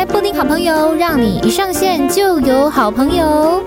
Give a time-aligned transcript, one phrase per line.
[0.00, 3.62] 开布丁好朋友，让你一上线就有好朋友。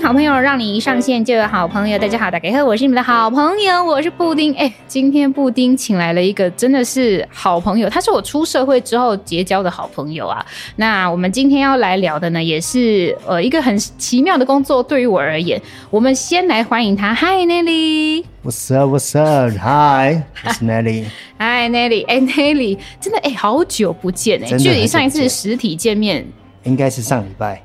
[0.00, 1.98] 好朋友，让你一上线就有好朋友。
[1.98, 4.54] 大家好，大家好，我是你们的好朋友，我是布丁。
[4.54, 10.44] 哎，今天布丁请来了一个真的是好朋友，他是我出社会之后结交的好朋友啊。
[10.76, 15.60] 那我们今天要来聊的呢，也是呃一个很奇妙的工作，对于我而言。
[15.90, 18.24] 我们先来欢迎他，Hi Nelly。
[18.44, 18.92] What's up?
[18.92, 19.52] What's up?
[19.58, 21.04] Hi, it's Nelly.
[21.38, 22.06] Hi Nelly.
[22.06, 26.26] 哎，Nelly，真的哎，好久不见哎，距离上一次实体见面
[26.64, 27.62] 应该是上礼拜。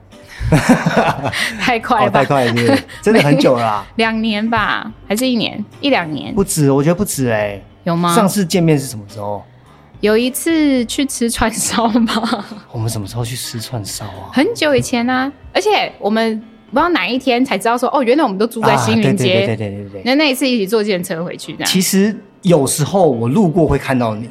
[1.60, 5.64] 太快了，太快了， 真的很久了啊，两年吧，还是一年？
[5.82, 6.34] 一两年？
[6.34, 7.62] 不止，我觉得不止哎。
[7.84, 8.14] 有吗？
[8.14, 9.44] 上次见面是什么时候？
[10.02, 12.46] 有一次去吃串烧吗？
[12.72, 14.30] 我们什么时候去吃串烧啊？
[14.34, 16.40] 很久以前啊，而且我们
[16.70, 19.45] 不知道哪一天才知道说，哦，原来我们都住在新云街。
[19.45, 20.02] 对对对对对。
[20.06, 24.30] 那那一次一起坐计程车回去，其实有时候我路过会看到你，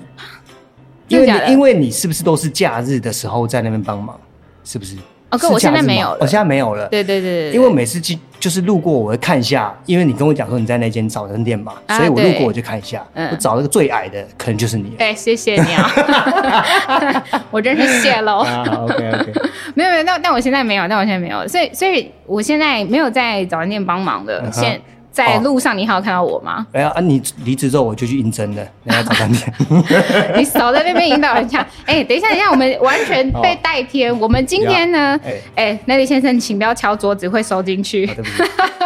[1.09, 4.19] 因为你因为你是不是都是假日的时候在那边帮忙？
[4.63, 4.97] 是不是？
[5.31, 6.87] 哦，可我现在没有了，我现在没有了。
[6.89, 14.91] 对对对，因为我每次去就是路过，我会看一下，因为你跟我讲说你在那间早餐店嘛，所以我路过我就看一下，我找那个最矮的，可能就是你。
[14.99, 18.47] 对，谢谢你啊， 我真是谢喽。
[18.83, 19.33] OK OK，
[19.75, 24.81] 没有没有，那那我现在没有，那我现在没有，所以所以我现在没有在早餐店帮忙的，现。
[25.17, 26.67] 在路上，你还有看到我吗？
[26.73, 29.51] 哎呀，啊，你离职之后我就去应征了，人家早餐店。
[30.37, 31.67] 你少在那边引导人家。
[31.87, 34.13] 哎，等一下，等一下，我们完全被带偏。
[34.21, 35.19] 我们今天呢？
[35.55, 38.07] 哎，Nelly 先生，请不要敲桌子，会收进去。
[38.07, 38.43] 对不起，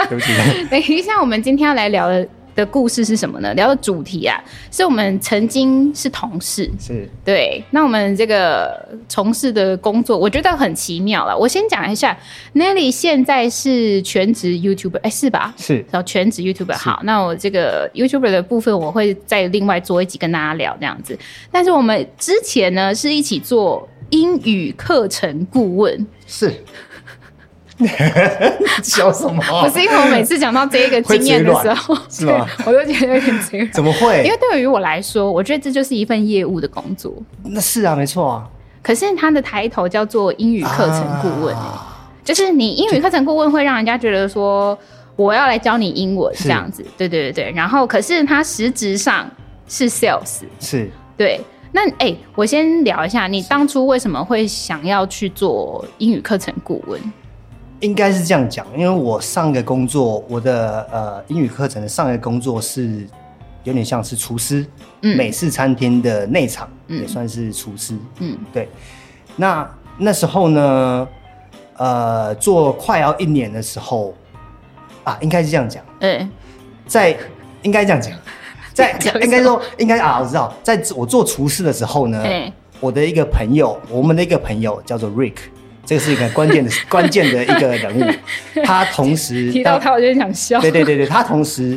[0.09, 0.65] 对不起。
[0.71, 2.25] 等一下，我们今天要来聊的。
[2.55, 3.53] 的故事是什么呢？
[3.55, 7.63] 聊的主题啊，是我们曾经是同事，是对。
[7.71, 11.37] 那我们这个从事的工作，我觉得很奇妙了。
[11.37, 12.17] 我先讲一下
[12.55, 15.55] ，Nelly 现在是全职 YouTuber，哎，是吧？
[15.57, 16.77] 是，然后全职 YouTuber。
[16.77, 21.19] 好，那我这个 YouTuber 的部分，我会再另外做一集跟大家聊这样子。
[21.51, 26.53] 但是我们之前呢，是一起做英语课程顾问，是。
[28.83, 29.43] 笑什么？
[29.63, 32.47] 不是因为我每次讲到这一个经验的时候， 是吗？
[32.67, 33.73] 我都觉得有点嘴软。
[33.73, 34.23] 怎么会？
[34.25, 37.13] 因为对于我来说，我觉得这就是一份业务的工作。
[37.45, 38.49] 那是啊，没错啊。
[38.83, 44.79] 可是他的抬头叫做英语课程顾问，啊、就是你英语课程顾问会让人家觉得说
[45.17, 46.85] 我要来教你英文这样子。
[46.97, 47.53] 对对对对。
[47.55, 49.31] 然后，可是他实质上
[49.69, 50.91] 是 sales，是。
[51.17, 51.41] 对。
[51.73, 57.01] 那哎、欸，我先聊一下，你当初为什么会想要去做英语课程顾问？
[57.81, 63.07] 应该是这样讲，因为我上一个工作，我的呃英语课程的上一个工作是
[63.65, 64.67] 有点像是厨师，
[65.03, 68.69] 嗯、美式餐厅的内场、嗯、也算是厨师，嗯，对。
[69.37, 71.09] 那那时候呢，
[71.77, 74.15] 呃，做快要一年的时候
[75.05, 75.83] 啊，应该是这样讲，
[76.87, 77.17] 在
[77.63, 78.13] 应该这样讲，
[78.75, 78.93] 在
[79.23, 85.37] 应该说应该啊，我知道，在我做厨师的时候呢，欸、我的一个朋友，我们的一个朋友叫做 Rick。
[85.91, 88.05] 这是一个关键的 关键的一个人物，
[88.63, 90.61] 他同时 提到他，我就想笑。
[90.61, 91.77] 对对对对，他同时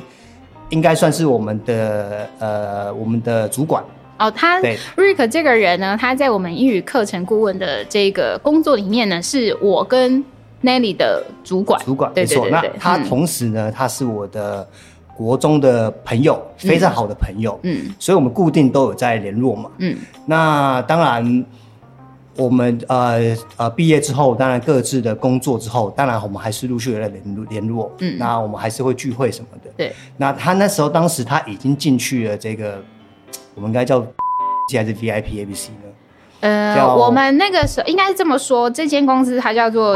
[0.69, 3.84] 应该算是我们的呃我们的主管
[4.19, 4.29] 哦。
[4.29, 10.23] 他对 Rick 这个人呢，他在我们英语课程顾问的这个工作里面呢，是我跟
[10.62, 11.84] Nelly 的主管。
[11.84, 12.47] 主管，没错。
[12.52, 14.68] 那他同时呢，他是我的
[15.18, 17.59] 国中的朋友，非常好的朋友。
[17.63, 19.72] 嗯，所以我们固定都有在联络嘛。
[19.79, 19.97] 嗯，
[20.28, 21.44] 那当然。
[22.36, 23.20] 我们呃
[23.58, 27.92] 呃毕业之后，当然各自的工作之后，当然我们还是陆续有在联络联络。
[28.00, 29.70] 嗯，那我们还是会聚会什么的。
[29.78, 29.94] 对。
[30.18, 32.82] 那他那时候，当时他已经进去了这个，
[33.54, 34.00] 我们应该叫
[34.74, 35.90] 还是 VIP ABC 呢？
[36.42, 39.96] 呃，我们那个时候应该是这么说，这间公司它叫做，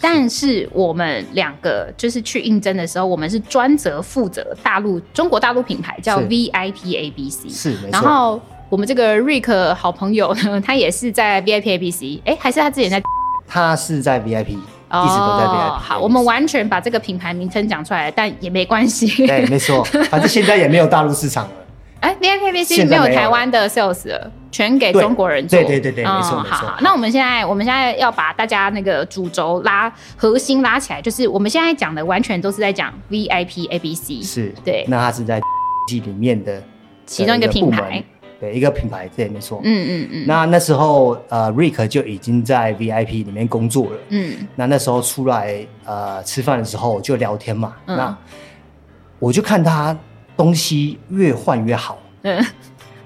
[0.00, 7.90] 但是我们两个就是去应征的时候，我们是专责负责大陆中国大陆品牌叫 VIP ABC，是，是没错。
[7.92, 8.40] 然后。
[8.70, 13.02] 我们这个 Rick 好朋友呢，他也是在 VIP ABC，哎，还是他之前在？
[13.48, 14.56] 他是在 VIP，
[14.88, 15.78] 哦、一直都在 VIP。
[15.80, 19.26] 好，我们完全把这个品牌名称讲出来，但也没关系。
[19.26, 21.52] 对，没错， 反正现在也没有大陆市场了。
[21.98, 25.58] 哎，VIP ABC 没有台湾的 sales 了，全给中国人做。
[25.58, 26.68] 对对对对，没错、嗯、没错。
[26.68, 34.24] 好，那我们现在，我们现在要把大家那个主轴拉核心拉起来，就是我们现在讲的完全都是在讲 VIP ABC。
[34.24, 34.84] 是，对。
[34.86, 35.40] 那它是在
[35.88, 36.62] 里面的
[37.04, 38.00] 其中一个品牌。
[38.40, 39.60] 对，一个品牌，这也，没错。
[39.62, 40.24] 嗯嗯嗯。
[40.24, 43.98] 嗯，那那时候，呃，Rick 就已经在 VIP 里面工作了。
[44.08, 44.48] 嗯。
[44.56, 47.76] 那那时候出来，呃，吃饭的时候就聊天嘛。
[47.84, 47.96] 嗯。
[47.98, 48.18] 那
[49.18, 49.94] 我就看他
[50.38, 51.98] 东西越换越好。
[52.22, 52.42] 嗯。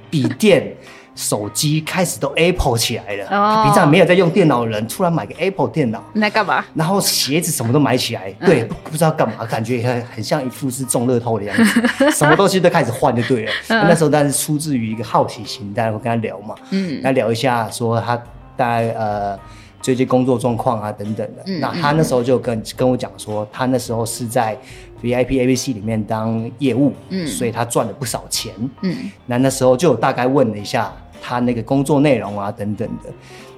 [0.09, 0.73] 笔电、
[1.15, 3.27] 手机开始都 Apple 起来了。
[3.31, 6.65] 哦，平常没有在用电脑的人，突然买个 Apple 电脑，那干嘛？
[6.75, 13.53] 然后鞋子什么都买起来，嗯、对，不知道干嘛，感觉很很像一副是中乐透的样子， 什么东西都开始换就对了。
[13.69, 18.17] 嗯、那时候当然是出自于一个好奇心，大家会跟他聊嘛，嗯，来聊一下说他
[18.57, 19.39] 大概呃。
[19.85, 21.43] 最近工作状况啊，等等的。
[21.47, 24.57] 嗯、那他那时候就跟跟我讲说，他那时候是在
[25.03, 28.51] VIP ABC 里面当业务，嗯，所以他赚了不少钱，
[28.81, 29.13] 嗯。
[29.27, 30.91] 那那时候就大概问了一下
[31.25, 33.11] 他那个工作内容啊，等等的。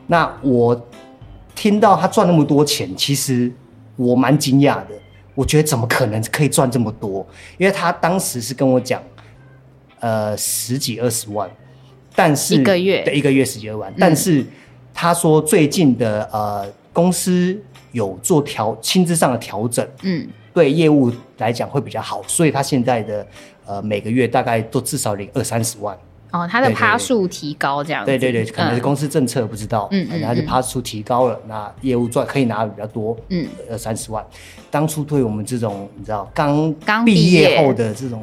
[0.06, 0.80] 那我
[1.54, 3.52] 听到他赚那么多钱，其实
[3.96, 4.90] 我蛮惊讶的。
[5.34, 7.26] 我觉得怎么可能可以赚这么多？
[7.58, 9.02] 因为他当时是跟我讲，
[9.98, 11.50] 呃，十几二十万，
[12.14, 14.46] 但是一个月对一个月十几二万，嗯、但是。
[14.98, 17.54] 他说最近的呃公司
[17.92, 23.26] 有做调薪资上的调整，嗯，对业务来讲会比较好，所以他现在的
[23.66, 25.94] 呃每个月大概都至少领二三十万。
[26.30, 28.06] 哦，他的趴数提高这样子。
[28.06, 34.24] 对对对，可能是公司政策不知道，嗯，他就趴数提高了，嗯嗯嗯，那业务赚可以拿的比较多，嗯，二三十万。
[34.70, 38.22] 当初对我们这种你知道刚刚毕业后的这种。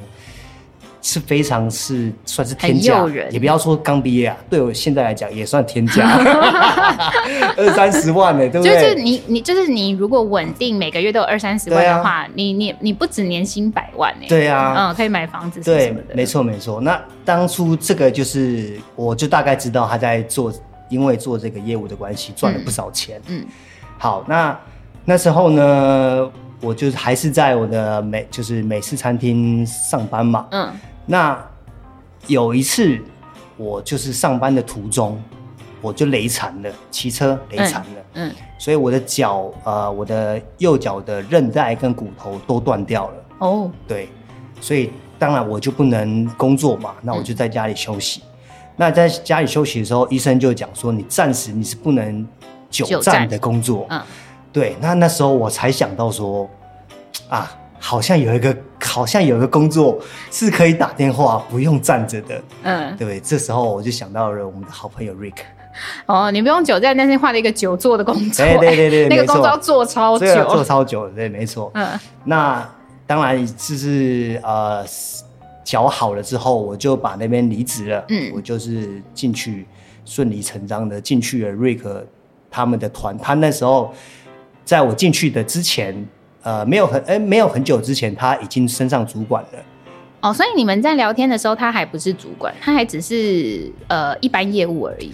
[1.05, 6.07] 是非常是算是天价，也不要说刚毕业啊，对我现在来讲也算天价，
[7.57, 8.81] 二三十万呢，对不对？
[8.81, 16.79] 就是你你就是你如果稳定每个月都有二三十万的话，啊、你你你不止年薪百万呢，对啊，嗯，可以买房子什么的，对，没错没错。
[16.79, 20.53] 那当初这个就是，我就大概知道他在做，
[20.87, 23.21] 因为做这个业务的关系赚了不少钱。
[23.27, 23.45] 嗯，嗯
[23.97, 24.57] 好，那
[25.03, 30.71] 那时候呢，我就是还是在我的美就是美式餐厅上班嘛，嗯。
[31.05, 31.37] 那
[32.27, 32.99] 有一次，
[33.57, 35.21] 我就是上班的途中，
[35.81, 43.15] 我就累残了，骑车累残了，嗯，嗯，所以我的脚，呃，我的右脚的韧带跟骨头都断掉了。
[43.39, 44.07] 哦，对，
[44.61, 48.21] 所以当然我就不能工作嘛，那我就在家里休息。
[48.23, 48.29] 嗯、
[48.77, 52.25] 那在家里休息的时候，医生就讲说，你暂时你是不能
[52.69, 53.85] 久站的工作。
[53.89, 54.01] 嗯，
[54.53, 56.49] 对，那那时候我才想到说，
[57.27, 57.51] 啊。
[57.85, 59.99] 好像有一个，好像有一个工作
[60.31, 63.19] 是可以打电话不用站着的，嗯，对不对？
[63.19, 65.33] 这时候我就想到了我们的好朋友 Rick。
[66.05, 71.69] 哦，你不用久站，那是换了一个久坐的工作，对对对对， 那个工作要做超久，做超久，对，没错。
[71.73, 72.65] 嗯，那
[73.05, 74.85] 当然就是呃，
[75.65, 79.67] 脚好了之后，我就把那边离职了，嗯，我就是进去
[80.05, 81.81] 顺理成章的进去了 Rick
[82.49, 83.17] 他们的团。
[83.17, 83.93] 他那时候
[84.63, 86.07] 在我进去的之前。
[86.43, 89.59] 呃，没有很，哎，没有很久之前，他已经升上主管了。
[90.21, 95.11] 哦，所以你们在聊天的时候，他还不是主管，他还只是呃一般业务而已。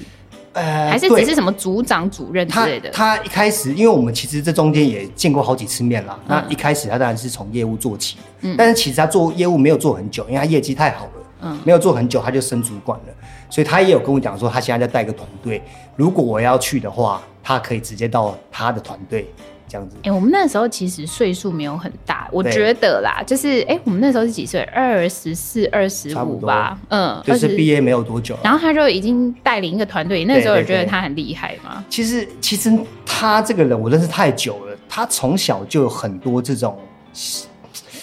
[0.53, 2.89] 呃，还是只是什么组长、主任之类的。
[2.89, 6.19] 他，他一开始，因为我们其实这中间也见过好几次面了。
[6.27, 11.11] 嗯、那一开始他当然是从业务做起，嗯，但是其实他做业务没有做很久，因为他业绩太好了，
[11.43, 13.13] 嗯，没有做很久他就升主管了。
[13.47, 15.61] 所以他也有跟我讲说，他现在在带个团队，
[15.95, 19.31] 如果我要去的话，他可以直接到他的团队。
[19.69, 24.61] 这样子，哎、欸，我们那时候其实岁数没有很大，我觉得啦，就是，哎、欸，我们那时候是几岁？
[24.73, 31.83] 二十四、二十五吧，嗯，就是毕业没有多久，然后他就已经带领一个团队，那时候也觉得他很厉害嘛？
[31.89, 32.75] 其实，其实
[33.05, 36.77] 他这个人我认识太久了，他从小就有很多这种。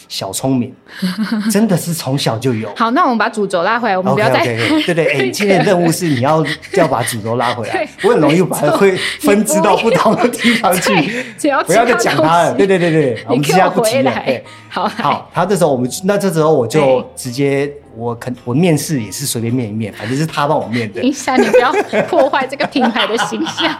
[0.09, 0.75] 小聪明，
[1.51, 2.73] 真的是从小就有。
[2.77, 4.87] 好，那我们把主轴拉回来，我们不要再 okay, okay, okay.
[4.87, 6.45] 对对， 哎、欸，今天的任务是你要
[6.75, 10.93] 要把主轴拉回来，我很容易把它会分支到不同的地方去，
[11.67, 12.55] 不要再讲他了。
[12.55, 14.13] 对对对对，我们接下来不提了。
[14.25, 17.73] 对，好好，他这时候我们那这时候我就直接。
[17.97, 21.01] 我肯，我面试也是随便面一面，反正是他帮我面的。
[21.01, 21.73] 等 一下，你不要
[22.09, 23.73] 破坏这个品牌的形象。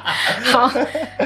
[0.45, 0.69] 好，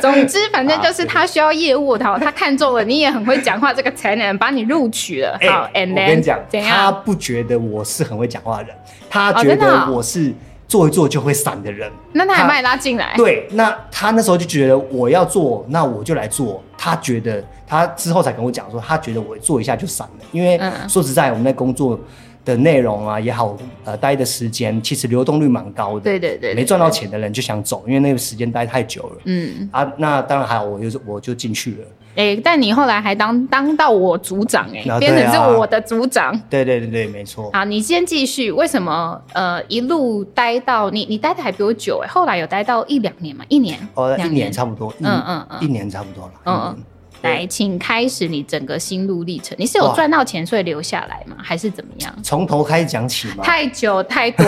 [0.01, 5.39] 总之反正就是他需要业务，的， 他看中了你也很会讲话，这个才能把你录取了。
[5.49, 8.77] 好，and then 我跟你讲，他不觉得我是很会讲话的人，
[9.09, 10.35] 他觉得我是
[10.67, 11.91] 做一做就会散的人。
[12.13, 13.15] 那他还把你拉进来？
[13.17, 16.63] 对，那他那时候就觉得我要做，那我就来做。
[16.77, 21.99] 他觉得他之后才跟我讲说，他觉得我做一下就散了，因为说实在，我们在工作。
[22.45, 26.01] 的内容啊也好，呃，待的时间其实流动率蛮高的。
[26.01, 29.17] 对对对，对，没赚到钱的人就想走，因为那个时间待太久了。
[29.25, 31.87] 嗯啊，那当然还好，我就是我就进去了。
[32.17, 36.37] 哎、欸，但你后来还当当到我组长哎、欸，变成是我的组长。
[36.51, 37.51] 对对对对，没错。
[37.53, 38.51] 好，你先继续。
[38.51, 42.13] 为什么呃一路待到你你待的还比我久哎、欸？
[42.13, 43.45] 后来有待到一两年嘛？
[43.49, 43.79] 一年？
[43.95, 44.93] 哦，一年差不多。
[44.99, 46.33] 嗯嗯嗯，一年差不多了。
[46.47, 46.85] 嗯嗯。
[47.23, 49.57] 来，请开始你整个心路历程。
[49.59, 51.37] 你是有赚到钱所以留下来吗？
[51.43, 52.15] 还是怎么样？
[52.23, 53.45] 从头开始讲起吗？
[53.45, 54.45] 太久太多。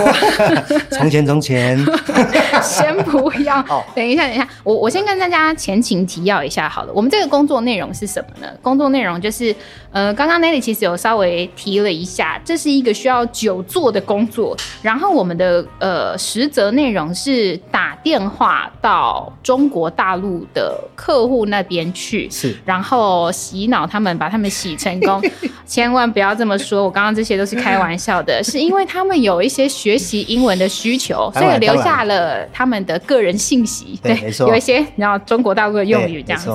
[0.90, 1.78] 从 前从前，
[2.62, 3.60] 先不要。
[3.68, 6.92] 哦，等一下，等一下，我我先跟大家前情提要一下好了。
[6.92, 8.52] 我们这个工作内容是什么呢？
[8.62, 9.54] 工作内容就是
[9.92, 14.56] 呃，刚刚 Nelly 其实有稍微提了一下，这是一个需要久坐的工作。
[14.80, 25.22] 然后我们的呃实则内容是打电话到中国大陆的客户那边去，是，然后洗脑他们，把他们洗成功。
[25.66, 33.98] 千万不要这么说，我刚刚这些都是开玩笑的， 是因为他们有一些学习英文的需求，所以留下了他们的个人信息。
[34.02, 36.52] 对，没错，有一些然后中国大陆的用语这样子。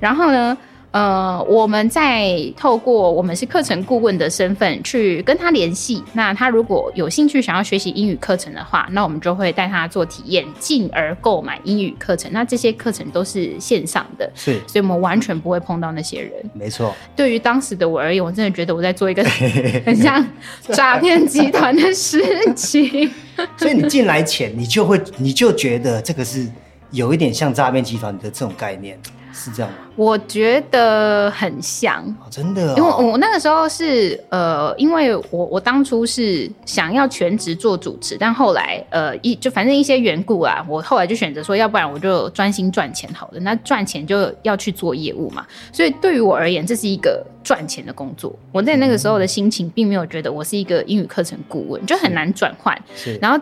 [0.00, 0.56] 然后呢，
[0.96, 6.02] 呃，我们在透过我们是课程顾问的身份去跟他联系。
[6.14, 12.30] 那他如果有兴趣想要学习英语课程的话，那我们就会带他做体验，进而购买英语课程。
[12.32, 16.32] 那这些课程都是线上的，是，所以我们完全不会碰到那些人。
[16.54, 16.96] 没错。
[17.14, 19.22] 对于当时的我而言，我真的觉得我在做一个
[19.84, 20.26] 很像
[20.72, 22.24] 诈骗集团的事
[22.54, 23.10] 情。
[23.58, 26.48] 所以你进来前，你就会，你就觉得这个是。
[26.92, 28.96] 有一点像诈骗集团的这种概念，
[29.36, 29.78] 是这样吗？
[29.96, 32.74] 我觉得很像，哦、真的、哦。
[32.76, 43.40] 因为我那个时候是呃，因为我我当初是想要全职做主持，但后来呃一就反正一些缘故啊，我后来就选择说，要不然我就专心赚钱好了。
[43.40, 48.34] 那赚钱就要去做业务嘛，所以对于我而言，这是一个赚钱的工作。
[48.52, 52.76] 我在那个时候的心情，并没有觉得我是一个英语课程顾问，就很难转换。
[52.96, 53.38] 是，然后。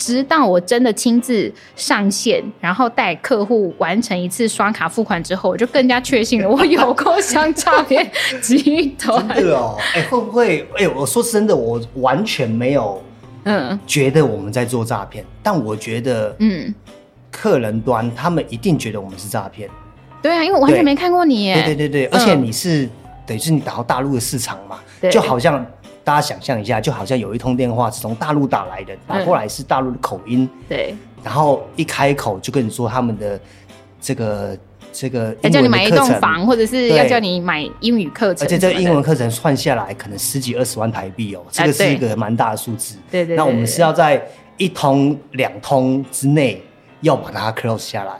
[0.00, 9.28] 直到我真的亲自上线，然后带客户完成一次刷卡付款之后，我就更加确信了，我有够像诈骗集团。
[9.28, 10.66] 真的哦，哎、欸，会不会？
[10.72, 13.02] 哎、欸，我说真的，我完全没有，
[13.44, 16.74] 嗯，觉得我们在做诈骗，但我觉得，嗯，
[17.30, 19.68] 客人端他们一定觉得我们是诈骗。
[20.22, 21.54] 对啊，因为我完全没看过你耶。
[21.56, 22.90] 对对对对，而且你是、嗯、
[23.26, 24.80] 等于是你打到大陆的市场嘛，
[25.10, 25.62] 就好像。
[26.02, 33.38] 大家想象一下，就好像有一通电话是从大陆打来的，打过来是大陆的口音，嗯、对，然后一开口就跟你说他们的
[34.00, 34.58] 这个
[34.92, 42.96] 这个要叫你买一栋房，或者是要叫你买英语课程，而且这个英文课程算下来可能十几二十万台币哦，这个是一个蛮大的数字。
[43.10, 44.20] 对对，那我们是要在
[44.56, 46.62] 一通两通之内
[47.02, 48.12] 要把它 close 下来，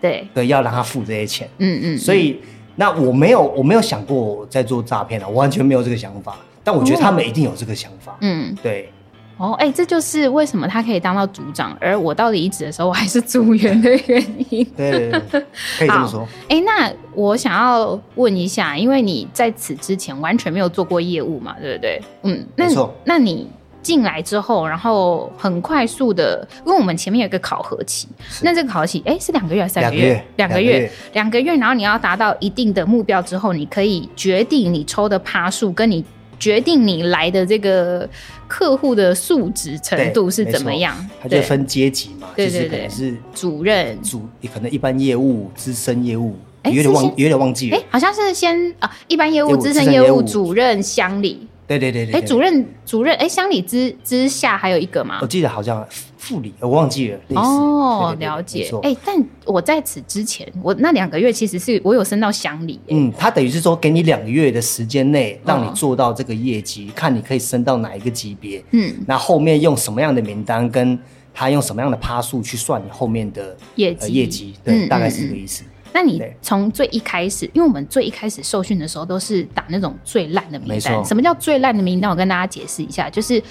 [0.00, 0.28] 对。
[0.34, 1.48] 对，要让他付这些钱。
[1.58, 2.40] 嗯嗯，所以
[2.76, 6.36] 那我没有我没有想过在做诈骗啊，我完全没有这个想法。
[6.64, 8.88] 但我觉得他们一定有这个想法，嗯，对，
[9.36, 14.64] 哦，哎、欸，这就是为什么他可以当到组长，而我到离职的时候我还是组员的原因。
[14.76, 15.46] 对，对，对，
[15.78, 16.20] 可以这么说。
[16.42, 22.00] 哎、欸，那我想要问一下，因为你在此之前完全没有做过业务嘛，对不对？
[22.22, 22.66] 嗯，那。
[23.04, 23.48] 那你
[23.82, 28.06] 进来之后，然后很快速的，因为我们前面有一个考核期，
[28.42, 30.24] 那这个考核期，哎、欸，是两个月还是三个月？
[30.36, 31.56] 两个月，两个月。
[31.56, 36.04] 然后你要达到一定的目标之后，你可以决定你抽的趴数跟你。
[36.42, 38.08] 决定你来的这个
[38.48, 40.92] 客户的素质程度是怎么样？
[41.22, 46.34] 他就分阶级嘛，对对对，可能是主任、主，可能一般业务、资深业务，
[46.64, 47.76] 有点忘，有点忘记了。
[47.76, 51.46] 哎，好像是先啊，一般业务、资深业务、主任、襄理。
[51.66, 55.18] 对对对对，哎，主任主任，哎，乡里之之下还有一个吗？
[55.22, 55.86] 我记得好像
[56.18, 57.18] 副理，我忘记了。
[57.34, 58.68] 哦，了解。
[58.82, 62.78] 哎，但我在此之前，我那两个月其实是我有升到乡里。
[62.88, 68.62] 嗯，他等于是说给你两个月的时间内，让你做到这个业绩，看你可以升到哪一个级别。
[68.72, 70.98] 嗯，那后面用什么样的名单，跟
[71.32, 74.12] 他用什么样的趴数去算你后面的业绩？
[74.12, 75.64] 业绩，对，大概是这个意思。
[75.92, 81.04] 那你从最一开始，因为我们最一开始受训的时候都是打那种最烂的名单。
[81.04, 82.10] 什么叫最烂的名单？
[82.10, 83.42] 我跟大家解释一下，就是，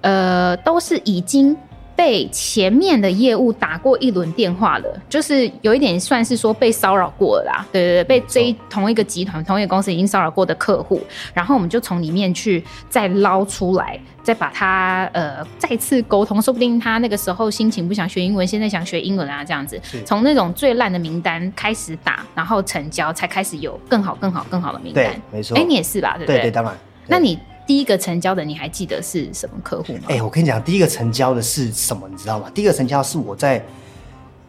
[0.00, 1.56] 呃，都是已经。
[1.96, 7.66] 被前面的业务打过一轮电话了，就是有一点算是说被骚扰过了啦。
[7.72, 11.00] 对对对，被这同一个集团、同一个公司已经骚扰过的客户，
[11.32, 19.80] 然后我们就从里面去再捞出来，再把他呃再次沟通，说不定他那个时候心情不想学英文，现在想学英文啊，这样子。
[20.04, 25.04] 从那种最烂的名单开始打，然后成交，才开始有更好、更好、更好的名单。
[25.04, 25.56] 对，没错。
[25.56, 26.14] 哎，你也是吧？
[26.18, 26.36] 对不对？
[26.36, 26.74] 对对，当然。
[27.06, 27.38] 那你。
[27.66, 30.02] 第一个成交的你还记得是什么客户吗？
[30.08, 32.50] 哎、欸，我跟你讲，第一个成交的是什么，你知道吗？
[32.54, 33.64] 第一个成交是我在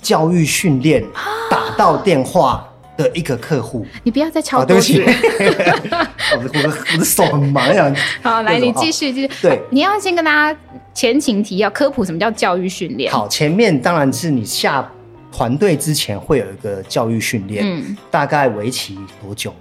[0.01, 1.03] 教育训练
[1.49, 3.85] 打到电话的一个客户。
[4.03, 5.01] 你不要再敲、哦，对不起，
[6.37, 7.91] 我的我的我的手很忙呀。
[8.21, 9.31] 好，来，你继续继续。
[9.41, 10.59] 对，你要先跟大家
[10.93, 13.11] 前情提要科普什么叫教育训练。
[13.11, 14.87] 好，前面当然是你下
[15.31, 19.51] 团队之前会有一个教育训练，嗯，大概为期多久？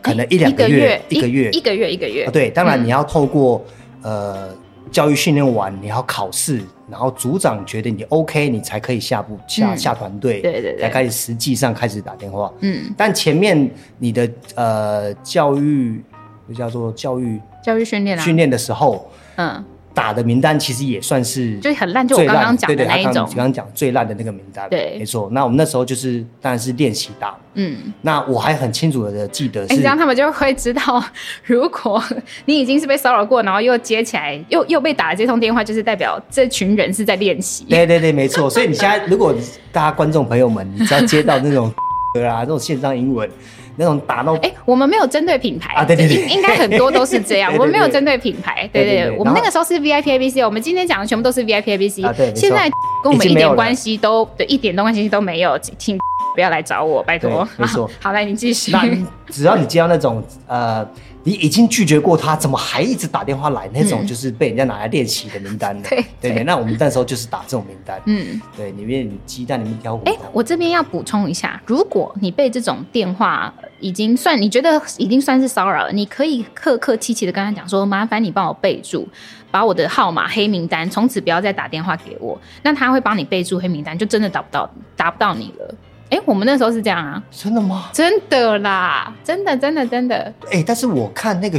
[0.00, 2.30] 可能一两个月，一个月，一个月，一个月。
[2.32, 3.64] 对，当然你要透过
[4.02, 4.48] 呃
[4.90, 6.60] 教育训练完，你要考试，
[6.90, 12.52] 然后组长觉得你 OK，你才可以下部下下团队，对对对，才开始实际上开始打电话。
[12.60, 16.02] 嗯，但前面你的呃教育，
[16.48, 24.68] 就叫做教育教育训练啊，训练的时候，嗯，打的名单其实也算是就很烂，就我刚刚讲的那一种，刚刚讲最烂的那个名单。
[24.70, 25.28] 对，没错。
[25.32, 27.36] 那我们那时候就是当然是练习打。
[27.54, 27.76] 嗯。
[28.00, 31.02] 那我还很清楚的记得是，这样他们就会知道，
[31.44, 32.02] 如果
[32.46, 37.64] 你已经是被骚扰过，然后又接起来，又又被打了这通电话，就是代表这群人是在练习。
[37.64, 38.48] 对对对，没错。
[38.48, 39.34] 所以你现在，如果
[39.70, 41.72] 大家观众朋友们，你只要接到那种
[42.20, 43.28] 啊，那种线上英文。
[43.76, 47.50] 那种打到哎、欸，我们没有针对品牌啊，对对对，应该很多都是这样。
[47.56, 52.04] 我们没有针对品牌，对对对，对对对，我们那个时候是 VIP ABC，我们今天讲的全部都是 VIP ABC。
[52.04, 52.70] 啊，对，现在
[53.02, 55.96] 跟我们一点关系都对，一点关系都没有，请
[56.34, 57.48] 不要来找我，拜托。
[57.56, 58.72] 没错， 好，来你继续。
[58.72, 58.86] 那
[59.30, 60.86] 只要你接到那种呃。
[61.24, 63.68] 你已经拒绝过他，怎么还一直打电话来？
[63.72, 65.88] 那种就是被人家拿来练习的名单的。
[65.90, 68.00] 对对对，那我们那时候就是打这种名单。
[68.06, 70.10] 嗯，对，里面鸡蛋里面挑骨头。
[70.10, 79.08] 哎、欸，我这边要补充一下，如果你被这种电话已经算你觉得已经算是骚扰了，你可以客客气气的跟他讲说：“麻烦你帮我备注，
[79.50, 85.74] 把我的号码黑名单，从此不要再打电话给我。”那他会帮你备注黑名单，就真的打不到打不到你了。
[86.12, 87.22] 哎、欸，我们那时候是这样啊？
[87.30, 87.88] 真的吗？
[87.90, 90.14] 真的啦，真的，真的，真的。
[90.44, 91.58] 哎、欸，但是我看那个，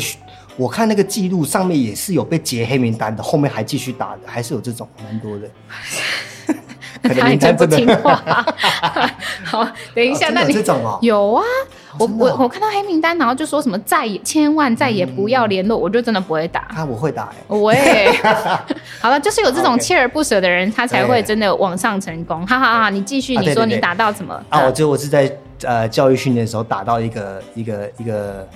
[0.56, 5.50] 我看那个记录上面也是有被截黑名单的，后面还继续打的，还是有这种蛮多的。
[7.04, 8.16] 他已经不听话。
[9.44, 11.44] 好，等一下，那你这种哦，有啊，
[12.00, 16.62] 我我我看到黑名单，然后就说什么再也千万再也不要联络，我就真的不会打。
[16.76, 18.12] 啊，我会打哎，我也。
[19.02, 22.46] 好了，就是有这种锲而不舍的人，他才会真的往上成功。
[22.48, 24.34] 哈哈哈，你继续，你说你打到什么？
[24.50, 25.32] 啊，我觉得我是在
[25.64, 28.48] 呃教育训练的时候打到一个一个一个。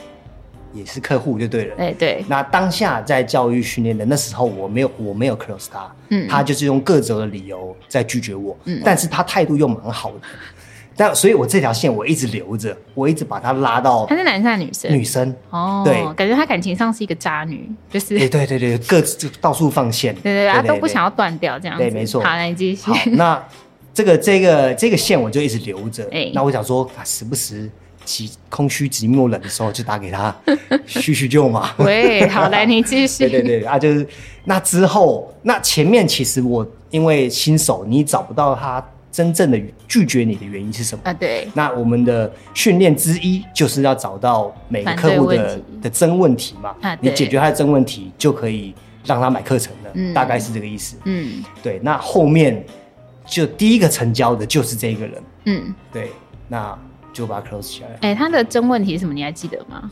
[0.74, 2.24] 也是客户就对了，哎对。
[2.27, 10.19] 那当下在教育训练的那时候，我没有我没有 close 他，嗯，他就是用各种的理由在拒绝我，嗯，但是他态度又蛮好的，
[10.95, 14.05] 但所以我这条线我一直留着，我一直把他拉到。
[14.05, 14.91] 他是男生还是女生？
[14.91, 22.21] 女生哦，对，感觉他感情上是一个渣女，就是哎对对对，各自就到处放线，对对对，他都不想要断掉这样子，对，没错。
[22.21, 22.91] 好，来继续。
[22.91, 23.43] 好，那
[23.93, 27.69] 这个这个这个线我就一直留着，哎，那我想说啊，时不时。
[28.49, 30.35] 空虚、寂寞、冷的时候，就打给他
[30.85, 31.71] 叙叙旧嘛。
[31.77, 33.27] 喂，好，来你继续。
[33.27, 34.07] 对对对啊，就是
[34.45, 41.13] 那之后，那前面其实我因为新手，你找不到他真正的拒绝你的原因是什么啊？
[41.13, 41.47] 对。
[41.53, 46.75] 那我们的训练之一就是要找到每个客户的的真问题嘛。
[46.81, 47.09] 啊，对。
[47.09, 48.73] 你解决他的真问题，就可以
[49.05, 49.91] 让他买课程了。
[49.95, 50.95] 嗯，大概是这个意思。
[51.05, 51.79] 嗯，对。
[51.83, 52.63] 那后面
[53.25, 55.24] 就第一个成交的就是这个人。
[55.46, 56.11] 嗯，对。
[56.48, 56.77] 那。
[57.18, 57.90] 就把它 close 起来。
[58.01, 59.14] 哎、欸，他的真问题是什么？
[59.14, 59.90] 你还记得吗？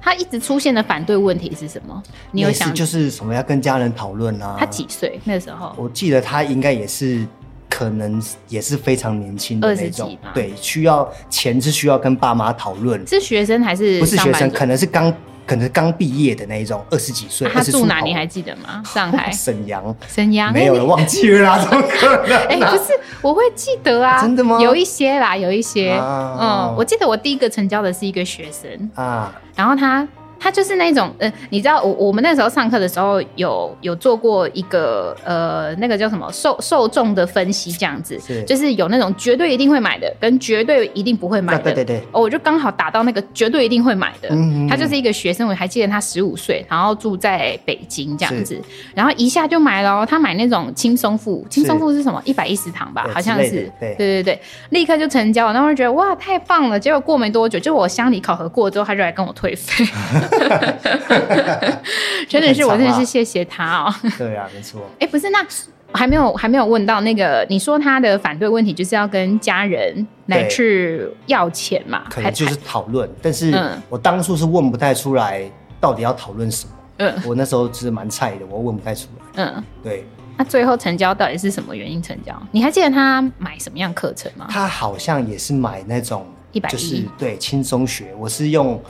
[0.00, 2.02] 他一直出现的反对问题是什么？
[2.30, 4.56] 你有想就是什么要跟家人讨论啊？
[4.58, 5.74] 他几岁那时候？
[5.76, 7.26] 我记得他应该也是，
[7.68, 10.16] 可能也是非常年轻的那种。
[10.32, 13.06] 对，需要钱是需要跟爸妈讨论。
[13.06, 14.00] 是学生还是？
[14.00, 15.14] 不是学生，可能是刚。
[15.46, 17.48] 可能刚毕业的那一种，二十几岁。
[17.48, 18.00] 他住哪？
[18.00, 18.82] 你还记得吗？
[18.86, 19.30] 上海。
[19.30, 19.94] 沈阳。
[20.08, 20.52] 沈阳。
[20.52, 22.36] 没有了忘记了啦，怎么可能？
[22.46, 24.20] 哎，不是，我会记得啊。
[24.20, 24.60] 真的吗？
[24.60, 25.92] 有一些啦，有一些。
[25.92, 30.06] 嗯，我记得我第一个成交的是一个学生啊，然后他。
[30.42, 48.60] 他就是那种，呃，你知道，我我们那时候上课的时候有有做过一个，呃，那个叫什么受受众的分析，这样子，是，就是有那种绝对一定会买的，跟绝对一定不会买的，对对对，哦，我就刚好打到那个绝对一定会买的，嗯，他就是一个学生，我还记得他十五岁，然后住在北京这样子，
[48.96, 52.20] 然后一下就买了，他买那种轻松付，轻松付是什么？
[52.24, 53.94] 一百一十堂吧，好像是，对。
[53.94, 59.84] 对对，立刻就成交了，然后觉得哇，太棒了，结果过没多久，就我乡里考核过之后，他就来跟我退费。
[62.28, 63.94] 真的是，我真的是谢谢他哦。
[64.16, 64.80] 对啊，没错。
[65.00, 65.44] 哎，不是，那
[65.92, 72.04] 还没有还没有问到那个，你说他的反对问题就是要跟家人来去要钱嘛？
[72.08, 73.54] 可能就是讨论，但是
[73.88, 75.42] 我当初是问不太出来
[75.80, 76.72] 到底要讨论什么。
[76.98, 79.44] 嗯，我那时候是蛮菜的，我问不太出来。
[79.44, 80.06] 嗯，对。
[80.38, 82.34] 那最后成交到底是什么原因成交？
[82.52, 84.46] 你还记得他买什么样课程吗？
[84.48, 88.14] 他好像也是买那种一百一，对，轻松学。
[88.18, 88.82] 我是用。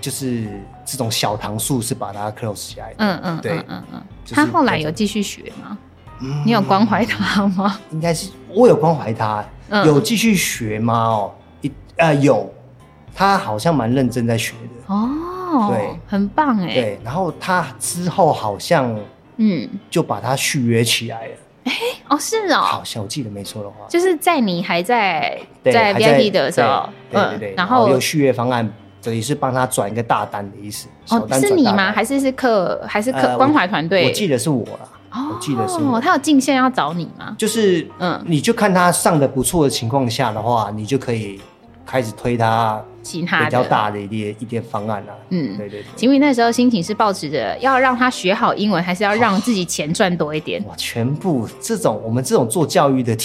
[0.00, 0.46] 就是
[0.84, 2.96] 这种小糖素是把它 close 起来的。
[2.98, 4.02] 嗯嗯，对，嗯嗯。
[4.30, 5.78] 他后来有继续学吗？
[6.44, 7.78] 你有关怀他吗？
[7.92, 9.44] 应该是我有关怀他，
[9.84, 10.94] 有继续学吗？
[10.94, 12.52] 哦，一呃有，
[13.14, 14.94] 他好像蛮认真在学的。
[14.94, 16.74] 哦，对，很棒哎。
[16.74, 18.98] 对，然后他之后好像
[19.36, 21.32] 嗯就把它续约起来了。
[21.64, 21.72] 哎，
[22.08, 28.68] 哦是哦，好像我记得没错的话，就是在你还在在 VIP 的时候，对对对，然后有续约方案。
[29.00, 31.92] 这里是帮他转一个大单的意思哦，是你吗？
[31.92, 34.06] 还是是客还是客关怀团队？
[34.06, 36.00] 我记得是我了，我记得是我。
[36.00, 37.34] 他有进线要找你吗？
[37.38, 41.40] 就是嗯，你就看他上的不错的情况下的话，你就可以
[41.86, 45.14] 开始推他其他比较大的一点一点方案啊。
[45.30, 45.86] 嗯，对对对。
[45.96, 50.62] 请问你那时候心情是抱持着要让他学好英文，还是要让自己钱赚多一点？
[50.66, 53.16] 哇，全部这种我们这种做教育的，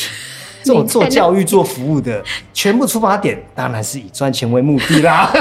[0.63, 2.23] 这种做教育做服务的，
[2.53, 5.29] 全部出发点当然是以赚钱为目的啦。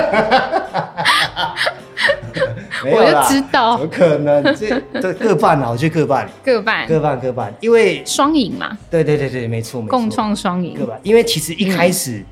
[2.84, 4.42] 我就知道，怎么可能？
[4.56, 8.76] 这这各半啊，我觉得各半，各半，各半，各半，因为双赢嘛。
[8.90, 10.74] 对对对对，没错没错，共创双赢。
[10.76, 12.24] 各半，因为其实一开始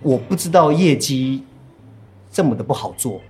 [0.00, 1.44] 我不知道业绩
[2.32, 3.20] 这么的不好做。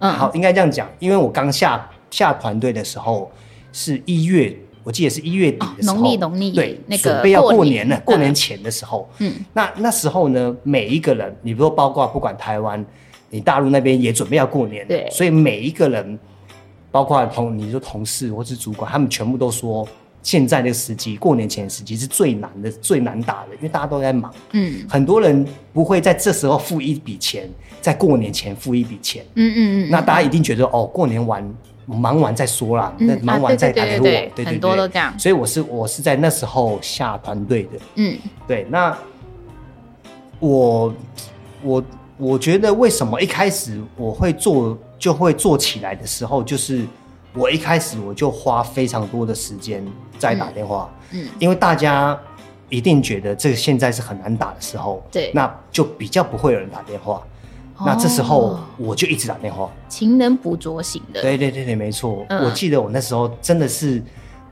[0.00, 3.32] 嗯，好，应该这样讲，因为我刚下下团队的时候
[3.72, 12.84] 是一月，我记得是一月底的时候，农历农历对，那个准备要过年了，过年前的时候，嗯，那那时候呢，每一个人，你比如说包括不管台湾。
[13.34, 16.18] 你大陆那边也准备要过年，对，所以每一个人，
[16.90, 19.88] 包括同你说同事或是主管，他们全部都说，
[20.22, 27.48] 现在这个时机，过年前的时机是最难的、最难打的，因为大家都在忙，嗯，很多人不会在这时候付一笔钱，
[27.80, 31.42] 在过年前付一笔钱，嗯嗯嗯，那大家一定觉得哦，过年完
[31.92, 38.96] 忙完再说啦，那忙完再打给我，对对对，很多都这样，所以我是我是在那时候下团队的，嗯，对，那
[40.40, 40.94] 我
[41.62, 41.84] 我。
[42.18, 46.86] 我觉得为什么一开始我会做就会做起来的时候，就是
[47.34, 49.84] 我一开始我就花非常多的时间
[50.18, 52.16] 在打电话，嗯，嗯，因为大家
[52.68, 57.22] 一定觉得这个现在是很难打的时候，对，那就比较不会有人打电话，哦，
[57.84, 64.02] 那这时候我就一直打电话，勤能补拙型的，对对对对，没错，嗯，我记得我那时候真的是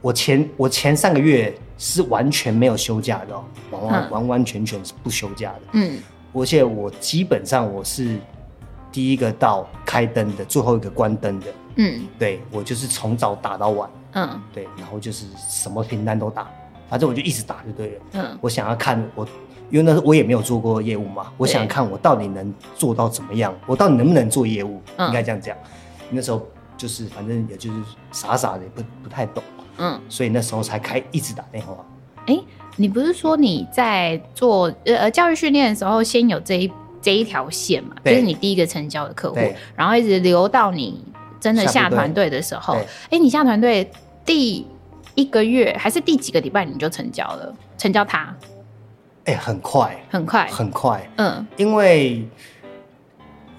[0.00, 3.34] 我前我前三个月是完全没有休假的，
[3.70, 5.98] 完完，嗯，完完全全是不休假的，嗯。
[6.32, 8.16] 而且我基本上我是
[8.92, 11.46] 第一个到开灯的，最后一个关灯的。
[11.74, 13.90] 嗯，对，我就是从早打到晚。
[14.12, 16.48] 嗯，对，然后就是什么平单都打，
[16.88, 18.00] 反正我就一直打就对了。
[18.12, 19.26] 嗯，我想要看我，
[19.70, 25.56] 因为那时候我也没有做过业务嘛，我想看我到底能做到怎么样，我到底能不能做业务，嗯、应该这样讲。
[26.10, 27.80] 那时候就是反正也就是
[28.12, 29.42] 傻傻的，也不不太懂。
[29.78, 31.74] 嗯，所以那时候才开一直打电话。
[32.26, 32.44] 哎、欸。
[32.76, 37.94] 你不是说你在做呃教育训练的时候，先有这一这一条线嘛？
[38.02, 39.38] 就是你第一个成交的客户，
[39.74, 41.04] 然后一直留到你
[41.38, 42.74] 真的下团队的时候。
[42.74, 43.90] 哎、欸，你下团队
[44.24, 44.64] 第
[45.14, 47.54] 一个月还是第几个礼拜你就成交了？
[47.76, 48.34] 成交他？
[49.24, 51.10] 哎、欸，很快，很快，很快。
[51.16, 52.26] 嗯，因为。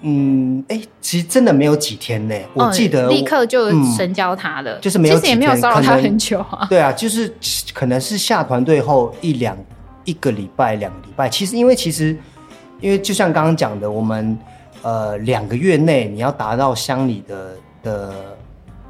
[0.04, 2.34] 嗯，哎、欸，其实真的没有几天呢。
[2.54, 6.66] 我记得、哦、立刻就神交他了、嗯，就是没有其实也没有骚扰他很久啊。
[6.68, 7.32] 对啊，就是
[7.72, 9.56] 可能是下团队后一两
[10.04, 11.28] 一个礼拜、两个礼拜。
[11.28, 12.18] 其实因为其实
[12.80, 14.36] 因为就像刚刚讲的，我们
[14.82, 18.14] 呃两个月内你要达到乡里的的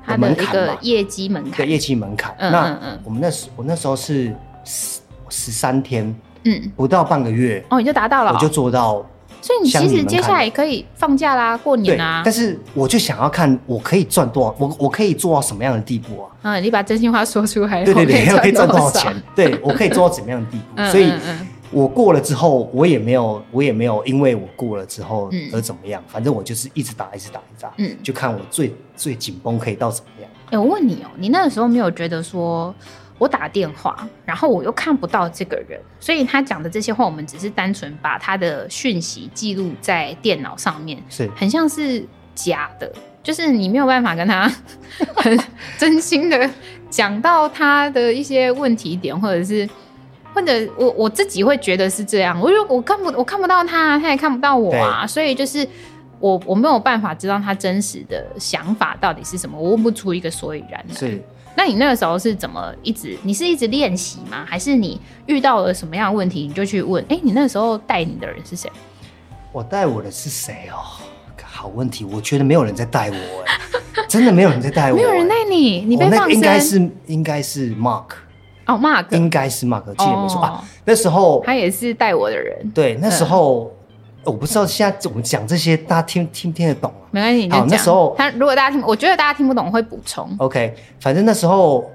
[0.03, 2.35] 他的一个业绩门槛，对业绩门槛。
[2.39, 9.05] 嗯嗯我们那时我那时候是十十三天，嗯，不到半个月哦，你就达到了，我就做到。
[9.41, 12.23] 所以你其实接下来可以放假啦，过年啊。
[12.25, 16.31] 但是我就想要看我可以赚多少，我我可以做到什么样的地步啊？
[16.43, 17.83] 嗯，你把真心话说出来。
[17.85, 19.23] 对对对，我可以赚多少钱？
[19.35, 20.65] 对，我可以做到怎么样的地步？
[20.77, 21.13] 嗯、所以，
[21.73, 26.01] 我过了之后，我也没有，我也没有，因为我过了之后而怎么样？
[26.07, 27.73] 嗯、反正我就是一直打，一直打，一直打。
[27.79, 30.31] 嗯，就看我最最紧绷可以到怎么样。
[30.47, 32.73] 哎、欸，我问你哦、喔，你那个时候没有觉得说？
[33.23, 42.05] 我打电话，然后我又看不到这个人，所以他讲的这些话，我们只是单纯把他的讯息记录在电脑上面，是很像是
[42.35, 44.53] 假的，就是你没有办法跟他
[45.15, 45.39] 很
[45.79, 46.51] 真心的
[46.91, 49.69] 讲到他的一些问题点，或者是
[50.35, 55.65] 或者我我自己会觉得是这样，我就我看不我看不到他，他也看不到我啊，所以就是
[56.19, 60.95] 我我没有办法知道他真实的想法到底是什么，我问不出一个所以然来。
[60.97, 61.23] 是。
[61.55, 63.17] 那你那个时候是怎么一直？
[63.23, 64.45] 你是一直练习吗？
[64.49, 67.03] 还是你遇到了什么样的问题，你就去问？
[67.05, 68.71] 哎、欸，你那个时候带你的人是谁？
[69.53, 70.81] 我带我的是谁哦？
[71.45, 73.59] 好问题，我觉得没有人在带我，哎，
[74.09, 76.33] 真的没有人在带我，没有人带你，你被放生？
[76.33, 78.07] 应该是应该是 Mark
[78.67, 80.65] 哦，Mark 应该是 Mark，记得没错、哦、啊。
[80.85, 83.71] 那时候他也是带我的人，对，那时候。
[84.25, 86.99] 嗯我不知道现在怎么讲这些，大家听听听得懂吗？
[87.11, 90.33] 没关系，好，那时候他如果大家听，我觉得大家听不懂会补充。
[90.39, 91.91] OK，反正那时候，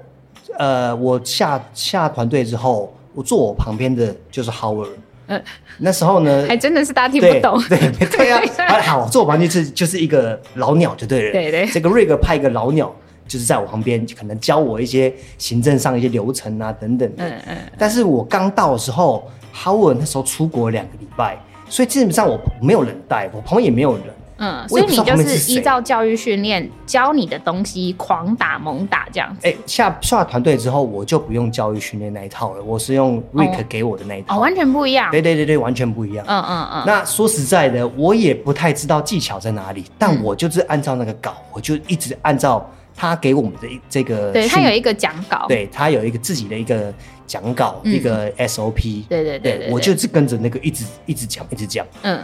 [0.58, 4.90] 呃，我下下团队之后，我坐我旁边的就是 Howard。
[5.28, 5.42] 嗯，
[5.78, 7.62] 那时候呢，还真的是大家听不懂。
[7.68, 8.42] 对对对啊，
[8.82, 11.32] 好，坐我旁边就是就是一个老鸟就对了。
[11.32, 12.94] 对对，这个瑞哥派一个老鸟，
[13.26, 17.26] 就是在我旁边，可能教我一些行政上一些流程啊等等的。
[17.26, 17.56] 嗯嗯。
[17.78, 21.38] 但是我刚到的时候，Howard 那时候出国两个礼拜。
[21.68, 24.04] 所以基本上我没有人带，我旁边也没有人，
[24.38, 29.46] 嗯，所以你就是依照教育训练教你的东西狂打猛打这样子。
[29.46, 35.10] 哎、欸，下下团队之后，我就不用教育训练那一套了，我是用 Rick 给我的那一套，哦，完全不一样。
[35.10, 36.24] 对对对对，完全不一样。
[36.28, 36.84] 嗯嗯嗯。
[36.86, 42.64] 那说实在的，我也不太知道技巧在哪里，但我就是按照那个稿，我就一直按照
[43.00, 46.92] 他给我们的这个，对他有一个讲稿，对他有一个自己的一个
[47.28, 49.04] 讲稿，嗯、一个 SOP。
[49.08, 51.86] 对对对，我就是跟着那个一直一直讲，一直讲。
[52.02, 52.20] 嗯。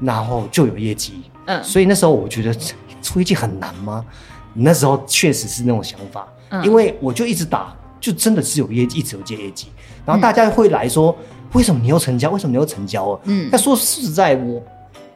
[0.00, 1.22] 然后就有业绩。
[1.46, 1.64] 嗯。
[1.64, 2.54] 所以那时候我觉得
[3.00, 4.04] 出业绩很难吗？
[4.52, 6.28] 那时候确实是那种想法。
[6.50, 6.62] 嗯。
[6.62, 9.68] 因为我就一直打，就真的是有业绩，一直有接业绩。
[10.04, 12.30] 然后大家会来说：“嗯、为什么你又成交？
[12.30, 13.48] 为什么你又成交了？”嗯。
[13.50, 14.62] 但说实在，我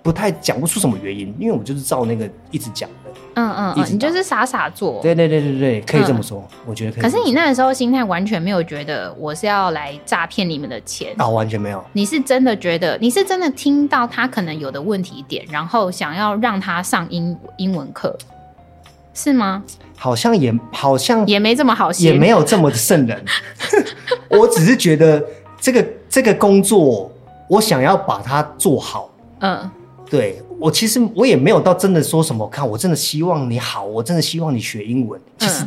[0.02, 2.88] 不太讲不出什么原因，因为我就是照那个一直讲。
[3.34, 7.02] 嗯嗯嗯，你就是傻傻做，对对对对对，可以这么说，嗯、我觉得可以。
[7.02, 11.82] 可是你那个时候心态完全没有觉得我是要来诈骗你们的钱啊、哦，完全没有。
[11.94, 18.14] 你是真的觉得，你是真的听到他可能有的问题点，然后想要让他上英英文课，
[19.14, 19.62] 是吗？
[19.96, 23.24] 好像也好像也没这么好，也没有这么圣人。
[24.28, 25.24] 我只是觉得
[25.58, 27.10] 这个这个工作，
[27.48, 29.10] 我想要把它做好。
[29.40, 29.70] 嗯。
[30.12, 35.64] 对，我其实我也没有到真的说什么，看我真的希望你好，我真的希望你学英文，其实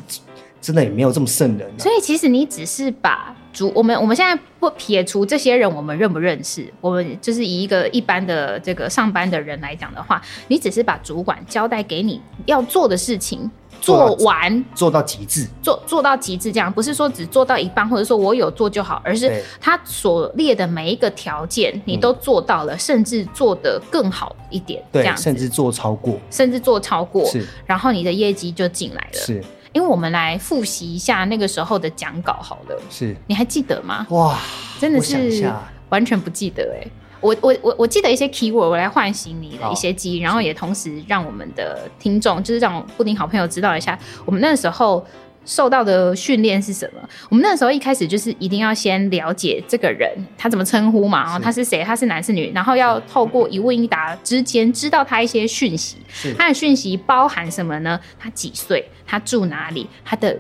[0.62, 1.79] 真的也没有这么圣人啊。
[1.79, 6.72] 所以其实你只是把主我们我们现在不撇除这些人，我们认不认识？
[6.82, 13.50] 我们就是以一个一般的这个上班的人来讲的话，你只是把主管交代给你要做的事情。
[13.82, 29.44] 做完做到极致，做做到极致，这样不是说只做到一半，或者说我有做就好，而是他所列的每一个条件你都做到了，嗯，甚至做得更好一点，这样甚至做超过，甚至做超过，是，然后你的业绩就进来了，是。
[29.75, 34.07] 因为我们来复习一下那个时候的讲稿，好了，是，你还记得吗？
[34.09, 34.39] 哇，
[34.79, 35.51] 真的是
[35.89, 36.91] 完全不记得哎，欸。
[37.19, 45.05] 我我我我记得一些 keyword，我来唤醒你的一些记忆，然后也同时让我们的听众，就是让布丁好朋友知道一下，我们那时候
[45.45, 47.10] 受到的训练是什么。
[47.29, 55.97] 我们那时候一开始就是一定要先了解这个人，他怎么称呼嘛，然后他是谁，他是男是女，然后要透过一问一答之间知道他一些讯息。
[56.38, 57.99] 他的讯息包含什么呢？
[58.19, 58.84] 他几岁？
[59.05, 59.88] 他住哪里？
[60.03, 60.38] 他的。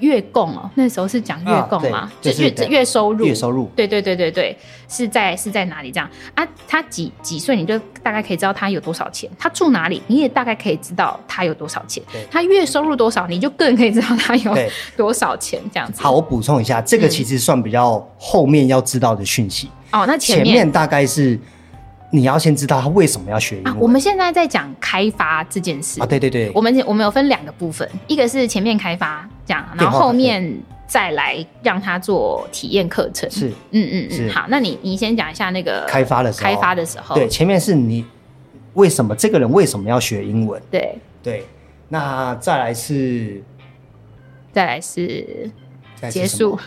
[0.00, 2.10] 月供哦，那时候是讲月供嘛？
[2.20, 3.70] 就是月月收入，月收入。
[3.76, 4.56] 对对对对对，
[4.88, 6.46] 是在是在哪里这样啊？
[6.66, 9.28] 他几几岁，你就大概可以知道他有多少钱。
[9.38, 12.02] 他住哪里，你也大概可以知道他有多少钱。
[12.30, 14.56] 他月收入多少，你就更可以知道他有
[14.96, 16.02] 多少钱这样子。
[16.02, 19.68] 好，我补充一下，这个其实算比较后面要知道的讯息。
[19.92, 21.38] 哦，那前面大概是。
[22.10, 23.74] 你要先知道他为什么要学英文。
[23.74, 33.30] 啊，我们现在在讲开发这件事啊，对对对，我们我们有分两个部分，一个是前面开发这样，然后后面再来让他做体验课程。
[33.30, 38.04] 是，嗯嗯嗯，好，那你你先讲一下那个开发的时候，开发的时候，对，前面是你
[38.74, 40.60] 为什么这个人为什么要学英文？
[40.70, 41.44] 对对，
[41.88, 43.42] 那再来是，
[44.52, 45.50] 再来是。
[46.10, 46.58] 结束，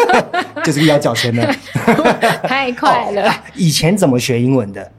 [0.64, 1.54] 就是要缴钱的，
[2.44, 3.34] 太快了、哦。
[3.54, 4.92] 以前怎么学英文的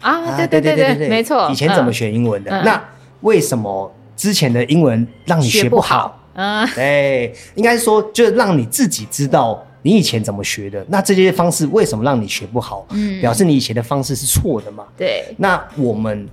[0.00, 0.36] 啊？
[0.36, 1.48] 对对对对对，没错。
[1.50, 2.50] 以前怎么学英文的？
[2.50, 2.82] 嗯、那
[3.22, 6.18] 为什么之前的英文让你学不好？
[6.34, 10.84] 嗯，对，应该说就是让你自己知道你以前怎么学的。
[10.88, 12.86] 那这些方式为什么让你学不好？
[12.90, 14.84] 嗯，表示你以前的方式是错的嘛？
[14.96, 15.24] 对。
[15.36, 16.28] 那我们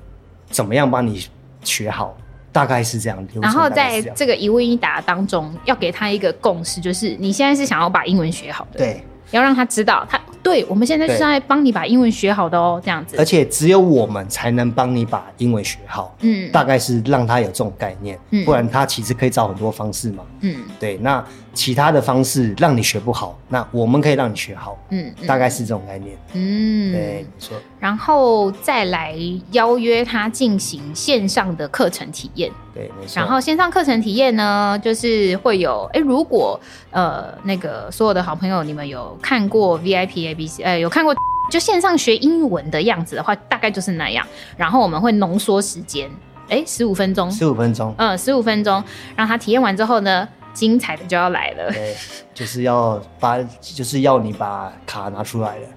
[0.50, 1.28] 怎么样帮你
[1.64, 2.16] 学好？
[2.52, 10.20] 大概是这样，然后在这个一问一答当中，要给他一个共识，就是你现在是想要把英文学好的，对，要让他知道他。
[10.42, 13.18] 对，我们现在是在帮你把英文学好的哦，这样子。
[13.18, 16.16] 而且只有我们才能帮你把英文学好。
[16.22, 18.18] 嗯，大概是让他有这种概念。
[18.32, 20.24] 嗯，不然他其实可以找很多方式嘛。
[20.40, 20.96] 嗯，对。
[20.98, 21.24] 那
[21.60, 24.78] 其他的方式让你学不好，那我们可以让你学好。
[24.92, 26.18] 嗯，大概是这种概念。
[26.32, 27.58] 嗯，对，没错。
[27.82, 29.14] 然后再来
[29.52, 32.50] 邀约他进行线上的课程体验。
[32.74, 33.20] 对，没错。
[33.20, 36.58] 然后线上课程体验呢，就是会有，哎，如果
[36.92, 40.30] 呃那个所有的好朋友，你们有看过 VIP。
[40.30, 41.14] A B C，呃，有看过
[41.52, 44.26] 就线上学英文的样子的话，大概就是那样。
[44.56, 46.10] 然后我们会浓缩时间，
[46.48, 48.82] 哎，十五分钟，十五分钟，嗯，十五分钟，
[49.18, 51.96] 让他体验完之后呢，精彩的就要来了，对，
[52.34, 55.68] 就是要把，就是要你把卡拿出来了。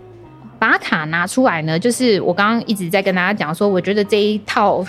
[0.58, 4.84] 把卡拿出来呢，就是我刚刚一直在跟大家讲说，我觉得这一套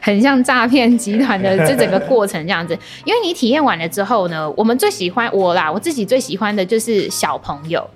[0.00, 2.72] 很像诈骗集团的 这整个过程这样子。
[3.04, 7.86] 因为你体验完了之后呢，我们最喜欢我啦，我自己最喜欢的就是小朋友。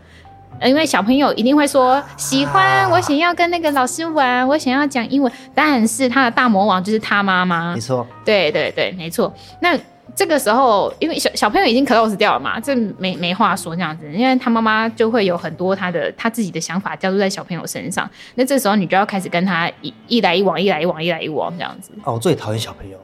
[0.63, 5.31] 因为小朋友一定会说喜欢，我想要跟那个老师玩，我想要讲英文。
[5.55, 9.33] 但是他的大魔王就是他妈妈，没错，对对对，没错。
[9.61, 9.79] 那
[10.17, 18.09] 这个时候，因为小小朋友已经 close 掉了嘛，这没没话说这样子，因为他妈妈就会有很多他的他自己的想法加注在小朋友身上。
[18.37, 21.91] 那这时候你就要开始跟他一一来一往，一来一往，一来一往这样子。
[22.03, 22.99] 哦，我最讨厌小朋友，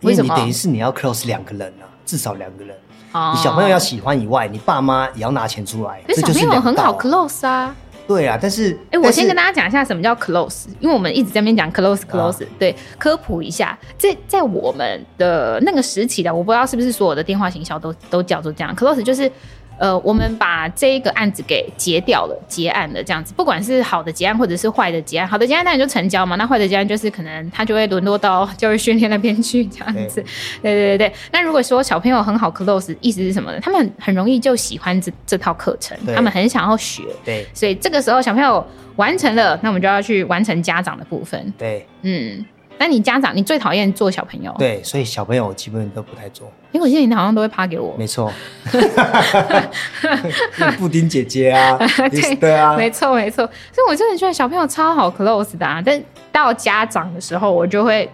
[0.00, 2.76] 因为你等于是你要 close 两个人啊，至少两个人。
[3.12, 6.02] 哦，你小朋友要喜欢以外，你爸妈也要拿钱出来。
[6.16, 7.74] 小朋友很好 close 啊。
[8.08, 19.30] 对啊，但是哎，我先跟大家讲一下什么叫 close，因为我们一直在那边讲 close close，啊，对，科普一下，在在我们的那个时期的，我不知道是不是所有的电话行销都都叫做这样，close 就是。
[19.78, 30.22] 呃，我们把这一个案子给结掉了，结案了，这样子，不管是好的结案或者是坏的结案，好的结案当然就成交嘛，那坏的结案就是可能他就会沦落到教育训练那边去，这样子。
[30.60, 31.12] 对对对对。
[31.30, 33.60] 那如果说小朋友很好 close，意思是什么呢？
[33.60, 37.02] 他们很容易就喜欢这这套课程，他们很想要学。
[37.24, 37.46] 对。
[37.54, 41.52] 所以这个时候小朋友完成了，那我们就要去完成家长的部分。
[41.56, 41.86] 对。
[42.02, 42.44] 嗯。
[42.78, 44.54] 那你家长，你最讨厌做小朋友？
[44.58, 46.50] 对，所以小朋友我基本都不太做。
[46.72, 47.94] 因为我记得你好像都会趴给我。
[47.98, 48.32] 没错。
[50.78, 51.76] 布丁姐姐啊，
[52.10, 53.44] 对，对啊，没错没错。
[53.72, 58.08] 所以我真的觉得小朋友超好 close 的啊，但到家长的时候，我就会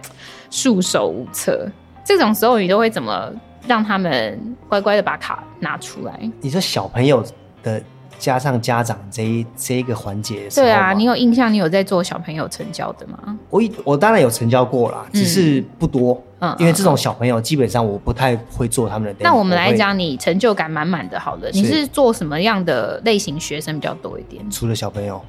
[0.49, 1.69] 束手无策。
[2.03, 3.31] 这种时候，你都会怎么
[3.67, 6.19] 让他们乖乖的把卡拿出来？
[6.41, 7.23] 你说小朋友
[7.61, 7.81] 的。
[8.25, 11.53] 加上家长这一这一个环节，对啊，你有印象？
[11.53, 13.37] 你有在做小朋友成交的吗？
[13.51, 16.19] 我我当然有成交过啦，只是不多。
[16.39, 19.15] 嗯，因为这种小朋友基本上我不太会做他们的。
[19.19, 24.43] 那我们来讲，你成就感满满的，好了，你是做什么样的类型学生比较多一点？
[24.49, 25.23] 除了小朋友，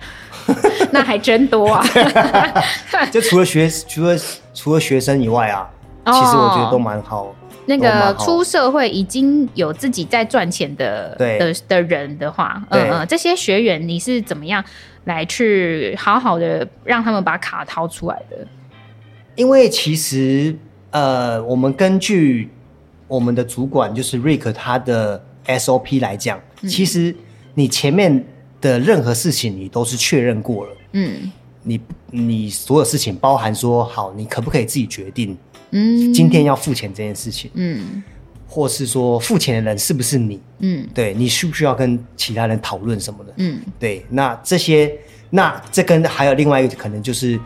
[0.91, 1.85] 那还真多啊！
[3.13, 4.17] 就除了学，除了
[4.55, 5.69] 除了学生以外啊，
[6.07, 7.27] 其实我觉得都蛮好。
[7.67, 14.65] 那个出社会已经有自己在赚钱的的的人的话，嗯嗯，这些学员你是怎么样
[15.05, 18.47] 来去好好的让他们把卡掏出来的？
[19.35, 20.57] 因为其实
[20.91, 22.49] 呃，我们根据
[23.07, 27.15] 我们的主管就是 Rick 他的 SOP 来讲，嗯，其实
[27.55, 28.25] 你前面
[28.61, 31.31] 的任何事情你都是确认过了，嗯，
[31.63, 35.37] 你你所有事情包含说好，你可不可以自己决定？
[35.77, 38.03] 嗯，今天要付钱这件事情，嗯，
[38.49, 40.41] 或是说付钱的人是不是你？
[40.61, 43.33] 嗯，对，你需不需要跟其他人讨论什么的？
[43.37, 44.91] 嗯，对，那这些，
[45.29, 47.39] 那这跟还有另外一个可能就是，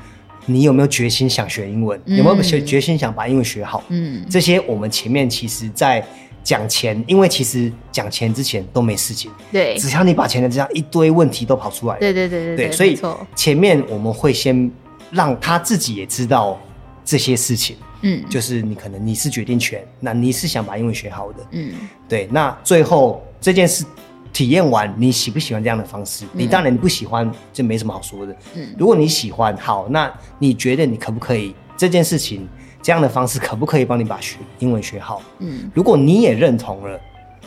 [0.46, 2.00] 你有没有决心想学英文？
[2.06, 3.82] 嗯、有没有决决心想把英文学好？
[3.88, 6.06] 嗯，这些我们前面其实在
[6.44, 12.96] 讲钱，因为其实讲钱之前都没事情，对，只要你把钱的这样一堆问题都跑出来，对对对对对，对，所以
[13.34, 14.70] 前面我们会先
[15.10, 16.60] 让他自己也知道
[17.04, 17.76] 这些事情。
[18.02, 21.72] 嗯，就是你可能你是决定权，那你是想把英文学好的，嗯，
[22.08, 22.28] 对。
[22.30, 23.84] 那最后这件事
[24.32, 26.24] 体验完，你喜不喜欢这样的方式？
[26.26, 28.34] 嗯、你当然你不喜欢，就没什么好说的。
[28.54, 32.48] 嗯，如果你喜欢，好，那你觉得你可不可以这件事情
[32.80, 35.20] 这样的方式可不可以帮你把学英文学好？
[35.40, 36.98] 嗯，如果你也认同了，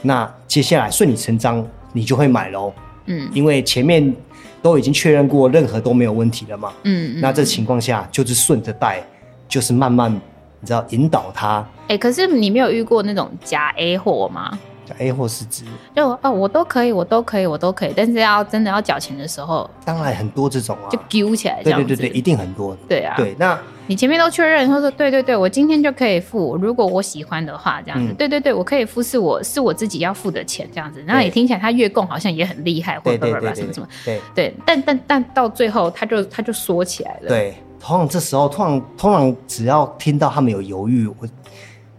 [0.02, 2.74] 那接下来顺理成章你就会买喽。
[3.06, 4.14] 嗯，因为前面
[4.62, 6.72] 都已经确认过，任何都没有问题了嘛。
[6.84, 9.04] 嗯，那这情况下就是顺着带，
[9.48, 10.22] 就是慢慢。
[10.64, 11.58] 你知道引导他？
[11.82, 14.58] 哎、欸，可是你没有遇过那种假 A 货吗？
[14.86, 21.62] 假 A 货是指就哦，我都可以，我都可以，我都可以，但是要真的要缴钱的时候，当然很多这种啊，就揪起来。
[21.62, 22.78] 对对对对，一定很多。
[22.88, 31.04] 对啊，对，那你前面都确认，他说对对对，我今天就可以付，如果我喜欢的话，这样子，嗯、对对对，我可以付，是我是我自己要付的钱，这样子。
[31.06, 37.28] 然后也听起来他月供好像也很厉害，或者什么什么什么，对对，但但但到最后他就他就缩起来了。
[37.28, 37.54] 对。
[37.86, 41.28] 通常这时候，通常通常只要听到他们有犹豫，我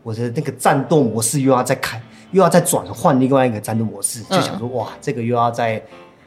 [0.02, 5.80] 我的那个战斗模式又要再开，又要再转换另外一个战斗模式，就想说、嗯、哇，这个又要再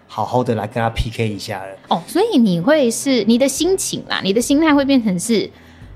[0.05, 1.71] 好好的来跟他 PK 一下了。
[1.87, 5.49] 哦，所以你会是你的心情啦，你的心态会变成是，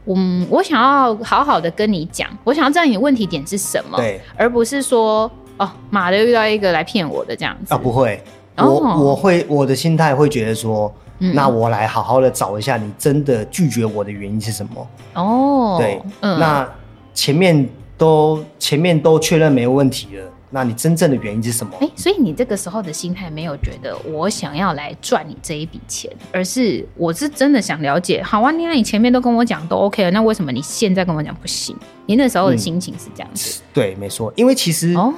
[0.06, 7.71] 嗯，我想要好好的跟你讲，我想要知道你的问题点是什么，对，而不是说哦，妈的遇到一个来骗我的这样子。
[7.71, 8.24] 啊，不会，
[8.58, 10.91] 我、哦、我会我的心态会觉得说。
[11.34, 14.88] 那我来好好的找一下，你真的拒绝我的原因是什么？
[15.13, 16.67] 哦，对，嗯，那
[17.13, 21.73] 前面都前面都确认没有问题了，那你真正的原因是什么？
[21.79, 28.23] 哎、欸，所以你这个时候的心态没有觉得我想要来赚你这一笔钱，而是我是真的想了解。
[28.23, 31.75] 好啊，你那你前面都跟我讲都 OK 了，那为什么你现在跟我讲不行？
[32.07, 33.62] 你那时候的心情是这样子？
[33.62, 35.13] 嗯、对，没错，因为其实哦，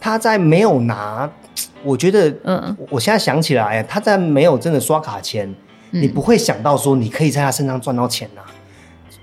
[0.00, 1.30] 他在没有拿。
[1.84, 5.48] 我觉得，嗯，我现在想起来，他在没有真的刷卡前，
[5.92, 8.46] 嗯，你不会想到说你可以在他身上赚到钱呐，啊。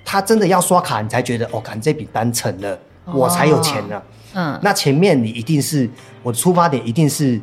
[0.06, 4.04] 他真的要刷卡，你才觉得哦，看这笔单成了，哦，我才有钱呢，啊。
[4.34, 5.90] 嗯，那前面你一定是
[6.24, 7.40] 我的出发点，一定是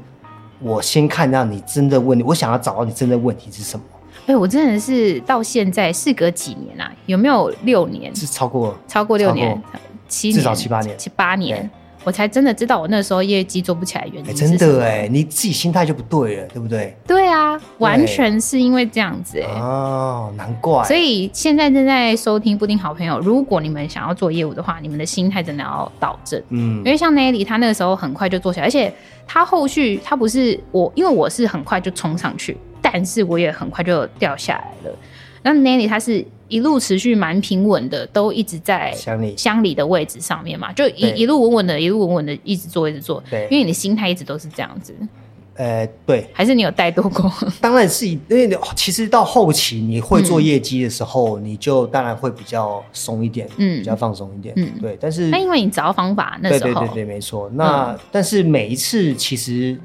[0.61, 3.85] 我先看到你真的问题，我想要找到你真的问题是什么。
[4.26, 6.92] 哎，我真的是到现在事隔几年啊？
[7.07, 8.14] 有没有六年？
[8.14, 9.61] 是超过超过六年。
[10.09, 11.70] 七至少七八年，七八年。
[12.09, 16.97] 我才真的知道，我那时候业绩做不起来原因、欸、真的哎，你自己心态就不对了，对不对？
[17.07, 19.61] 对啊，完全是因为这样子哎。
[19.61, 20.83] 哦，难怪。
[20.85, 26.42] 所以现在正在收听布丁好朋友，如果你们想要做业务的话，你们的心态真的要导正。
[26.48, 28.90] 嗯，因为像 Nelly，他那个时候很快就做起来，而且
[29.27, 34.96] 他后续他不是我，因为我是很快就冲上去，但是我也很快就掉下来了。
[35.42, 36.25] 那 Nelly 他是。
[36.49, 43.23] 一路持续蛮平稳的，都一直在乡里乡里的位置上面嘛，就一一路稳稳的，一路稳稳的一直做一直做。
[43.31, 44.94] 对，因为你的心态一直都是这样子。
[45.55, 47.33] 呃，对，还是你有带多过？
[47.61, 54.96] 当然是，因为其实到后期你会做业绩的时候，嗯、你就当然会比较松一点，嗯，比较放松一点，嗯，对。
[55.01, 57.51] 但是那因为你找到方法，那时候对对对对，没错。
[57.55, 59.79] 那、嗯、但是每一次其实。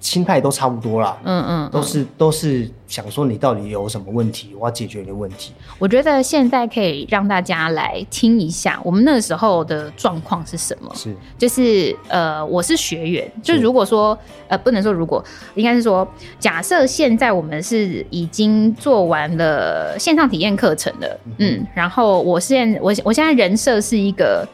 [0.00, 5.52] 心态都差不多啦，嗯嗯，都是都是想说你到底有什么问题，我要解决你的问题。
[5.78, 10.92] 我觉得现在可以让大家来听一下我们那时候的状况是什么。
[10.94, 14.16] 是，就是呃，我是学员，就如果说
[14.48, 15.24] 呃，不能说如果，
[15.54, 16.06] 应该是说，
[16.38, 24.46] 假设现在我们是已经做完了线上体验课程了，嗯，嗯，然后我现我我现在人设是一个。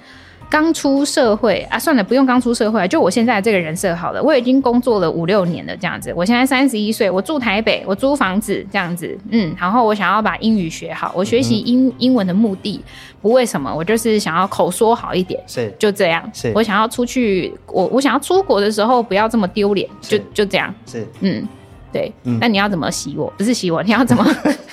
[0.53, 4.23] 刚出社会啊，算了，不用刚出社会，就我现在这个人设好了。
[4.23, 6.13] 我已经工作了五六年了，这样子。
[6.15, 9.57] 我现在三十一岁，我住台北，我租房子这样子，嗯。
[9.59, 12.79] 然后我想要把英语学好，我学习英、嗯、英文的目的
[13.23, 16.23] 不为什么，我就是想要口说好一点，是就这样。
[16.35, 20.75] 是我想要出去，我我想要出国的时候不要这么丢脸，就就这样。
[20.85, 21.49] 是嗯。
[21.91, 23.33] 对，那、嗯、你要怎么洗我？
[23.39, 24.27] 不是洗我，你要怎么？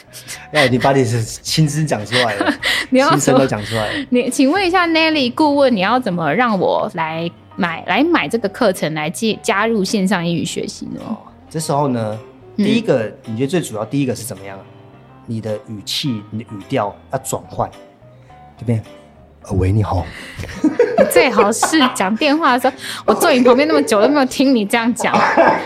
[0.52, 2.54] 哎，你把你的心声讲出来了，
[2.90, 4.06] 你要心声都讲出来了。
[4.10, 11.02] 你请问一下 Nelly 顾问，你要怎么让我来买来买这个课程，来接加入线上英语学习呢？
[11.08, 11.18] 哦，
[11.50, 12.20] 这时候呢，
[12.58, 14.58] 第一个、嗯、你觉得最主要，第一个是怎么样？
[15.26, 17.70] 你的语气、你的语调要转换，
[18.58, 18.84] 这边。
[19.52, 20.06] 喂，你好。
[20.64, 22.74] 你 最好是讲电话的时候，
[23.06, 25.14] 我坐你旁边那么久都没有听你这样讲。
[25.14, 25.62] 哎、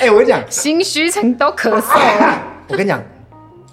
[0.00, 2.42] 欸，我跟你讲，心虚成都咳嗽了。
[2.68, 3.02] 我跟你讲，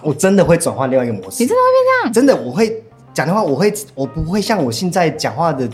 [0.03, 1.43] 我真的会转换另外一个模式。
[1.43, 2.13] 你真的会变这样？
[2.13, 2.83] 真的，我会
[3.13, 5.69] 讲的话，我会，我不会像我现在讲话的。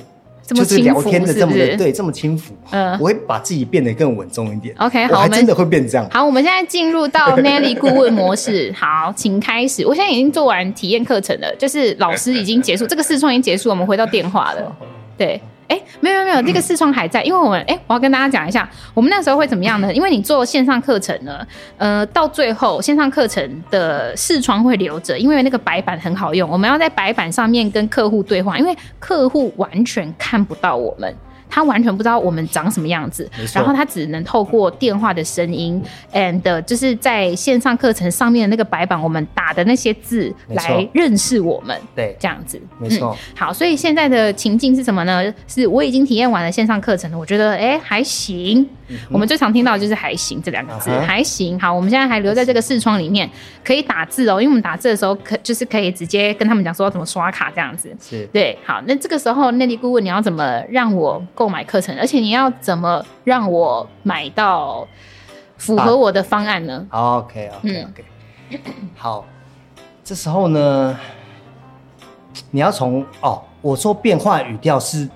[0.51, 4.73] 就是聊天的这么的对，这么轻浮，嗯，我会把自己变得更稳重一点。
[4.79, 6.09] OK，好，我还真的会变这样。
[6.09, 8.73] 好，我们现在进入到 Nelly 顾问模式。
[8.75, 9.85] 好，请开始。
[9.85, 14.75] 我现在已经做完体验课程了，就是老师已经结束，这个试创已经结束，我们回到电话了。
[15.15, 15.39] 对。
[15.69, 19.93] 哎、欸，没有没有没有，这个视窗还在，因为我们哎、欸，我要跟大家讲一下，我们那时候会怎么样呢？
[19.93, 21.45] 因为你做线上课程呢，
[21.77, 31.15] 呃，到最后线上课程的视窗会留着，因为那个白板很好用，我们要在白板上面跟客户对话，因为客户完全看不到我们。
[31.49, 35.83] 他完全不知道我们长什么样子，然后他只能透过电话的声音
[36.13, 41.75] ，and 就是在线上课程上面的那个白板，我们打的那些字来认识我们。
[41.95, 43.17] 对，这样子，没错、嗯。
[43.35, 45.33] 好，所以现在的情境是什么呢？
[45.47, 48.97] 是我已经体验完了线上课程了，我觉得哎还行、嗯。
[49.09, 51.59] 我们最常听到的就是“还行”这两个字，还行。
[51.59, 53.29] 好，我们现在还留在这个视窗里面，
[53.63, 57.95] 可以打字哦，因为我们打字的时候可就是可以直接跟他们讲说要怎么刷卡这样子。
[58.01, 58.57] 是对。
[58.65, 61.23] 好，那这个时候 Nelly 顾问，你要怎么让我？
[61.35, 64.85] 购买课程，而且你要怎么让我买到
[65.57, 66.85] 符合我的方案呢？
[66.89, 68.05] 啊、OK OK OK，、
[68.51, 68.59] 嗯、
[68.95, 69.25] 好，
[70.03, 70.97] 这时候呢，
[72.51, 75.07] 你要从哦，我说变化语调是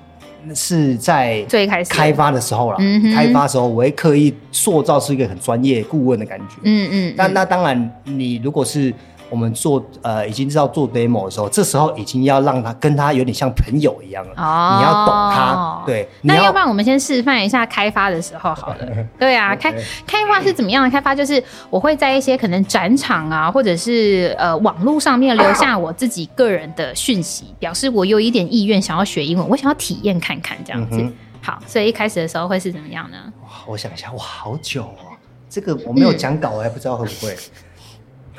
[0.55, 1.89] 是在最开始。
[1.91, 2.77] 开发的时候了，
[3.15, 8.93] 开发的时候我会刻意塑造出一个很专业顾问的感觉，嗯嗯，那那当然，你如果是。
[9.29, 14.33] 我们做呃，已经知道做 demo 的时候，这时候已经要让他跟他有点像朋友一样了。
[14.35, 16.07] 哦，你要懂他，对。
[16.21, 18.87] 那要不然我们先示范一下开发的时候好了。
[19.17, 19.73] 对啊，开
[20.05, 21.15] 开发是怎么样的开发？
[21.15, 30.97] 就是我会在一些可能展场啊，或者是呃网络上面留下我自己个人的讯息，表示我有一点意愿想要学英文，我想要体验看看这样子。
[30.99, 31.13] 嗯。
[31.41, 33.17] 好，所以一开始的时候会是怎么样呢？
[33.43, 35.11] 哇，我想一下，哇，好久哦，
[35.49, 37.35] 这个我没有 讲稿，我还不知道会不会。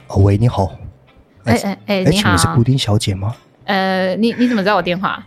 [0.09, 0.73] 哦，喂，你好。
[1.45, 3.35] 哎哎哎，你好，你是布丁小姐吗？
[3.65, 5.25] 呃，你你怎么知道我电话？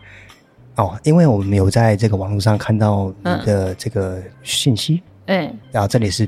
[0.75, 5.01] 哦，因为我们有在这个网络上看到你的这个信息。
[5.25, 6.25] 嗯，然后这里是，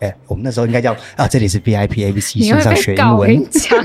[0.00, 3.16] 哎、欸，我们那时候应该叫啊，这里是 VIP ABC 线上学英文。
[3.18, 3.84] 我跟你讲，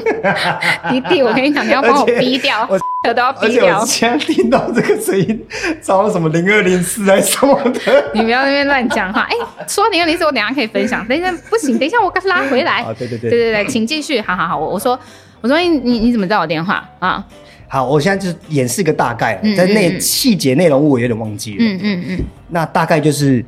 [0.90, 3.82] 弟弟，我跟你讲，你要帮我逼掉，我都要逼掉。
[3.82, 5.46] 我现在听到这个声音，
[5.82, 8.12] 找什么零二零四还是什么的？
[8.16, 9.24] 你不要在那边乱讲话。
[9.24, 11.06] 哎、欸，说零二零四，我等下可以分享。
[11.06, 12.82] 等一下不行，等一下我拉回来。
[12.82, 14.22] 啊，对对对，对对对，请继续。
[14.22, 14.98] 好好好，我我说
[15.42, 17.22] 我说你你你怎么知道我电话啊？
[17.68, 21.58] 好，我现在就演示个大概，在那细节内容物我有点忘记了。
[21.60, 23.44] 嗯嗯嗯，那大概就是。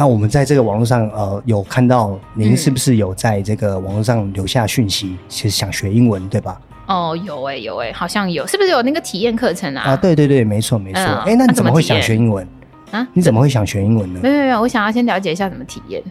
[0.00, 6.58] 那我们在这个网络上，呃，有看到您是不是有在这个网络上留下讯息，其实想学英文，对吧？
[6.86, 9.90] 哦，有哎、欸，有哎、欸，好像有，是不是有那个体验课程啊？
[9.90, 11.02] 啊，对对对，没错没错。
[11.02, 12.48] 哎、嗯欸，那你怎么会想学英文
[12.92, 13.06] 啊？
[13.12, 14.20] 你怎么会想学英文呢？
[14.22, 16.02] 没有没有，我想要先了解一下怎么体验。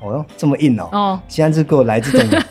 [0.00, 0.88] 哦，这么硬哦！
[0.92, 2.42] 哦，现在是给我来这种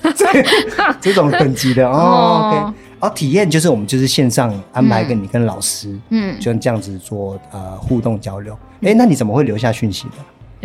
[1.00, 1.94] 这种等级的哦。
[1.94, 8.54] 哦 OK，哦，体验就是我们就是线上安排跟你跟老师，嗯，就这样子做呃互动交流。
[8.82, 10.16] 哎、欸，那你怎么会留下讯息的？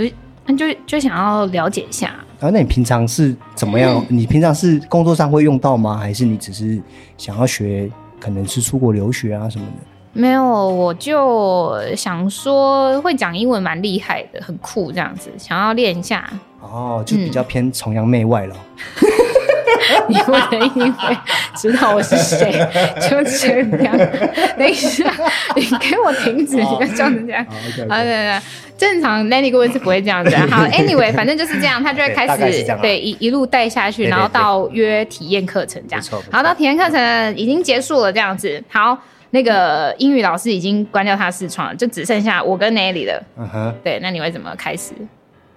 [0.04, 0.12] 有，
[0.46, 2.08] 那就就想要了解一下。
[2.40, 3.96] 啊，那你平常是怎么样？
[4.08, 5.96] 嗯、你平常是工作上会用到吗？
[5.96, 6.80] 还是你只是
[7.16, 7.90] 想要学，
[8.20, 9.86] 可能是出国留学啊什么的？
[10.12, 16.28] 没有，我就想说会讲英文蛮厉害的，很酷这样子，想要练一下。
[16.60, 18.56] 哦，就比较偏崇洋媚外 了。
[20.08, 21.18] 你不能因为
[21.56, 22.52] 知道我是谁
[23.08, 23.96] 就这样。
[24.58, 25.10] 等一下，
[25.54, 27.44] 你给我停止，哦、你不要这样子这样。
[27.46, 28.40] 好，对对对，
[28.76, 30.34] 正常 Lenny 各位是不会这样子。
[30.50, 36.04] 好，Anyway，反正就是这样，他就会开始对一一路带下去，然后到约体验课程这样。
[36.30, 38.62] 好，到体验课程已经结束了这样子。
[38.68, 38.96] 好，
[39.30, 43.22] 那个英语老师已经关掉他视窗了，就只剩下我跟 Nelly 了。
[43.38, 44.92] 嗯哼，对，那你会怎么开始？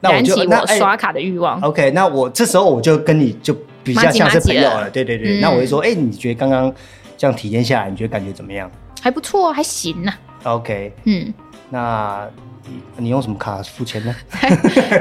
[0.02, 1.60] 燃起我刷卡的欲望。
[1.62, 4.89] OK，那我这时候我就跟你就比较像是朋友了。
[4.89, 6.74] 对对对，嗯、那我就说，哎、欸，你觉得刚刚
[7.18, 8.70] 这样体验下来，你觉得感觉怎么样？
[9.02, 10.12] 还不错，还行呢、
[10.43, 10.54] 啊。
[10.54, 11.34] OK，嗯，
[11.70, 12.28] 那
[12.66, 14.16] 你你用什么卡付钱呢？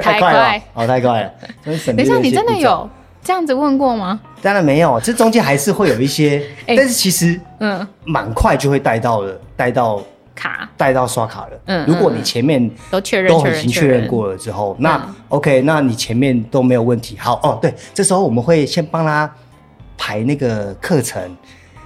[0.03, 1.33] 太快了，哦，太快了。
[1.65, 2.89] 等一下，你真的有
[3.23, 4.21] 这样子问过吗？
[4.43, 10.03] 当然没有，这中间还是会有一些，欸、但是其实嗯，蛮快就会带到了，带到。
[10.41, 10.69] 卡。
[10.77, 11.61] 带到刷卡了。
[11.67, 14.09] 嗯，如果你前面都确认都已经确认。
[14.09, 17.17] 过了之后，那 OK，那你前面都没有问题。
[17.19, 19.31] 好哦，对，这时候我们会先帮他
[19.99, 21.23] 排那个课程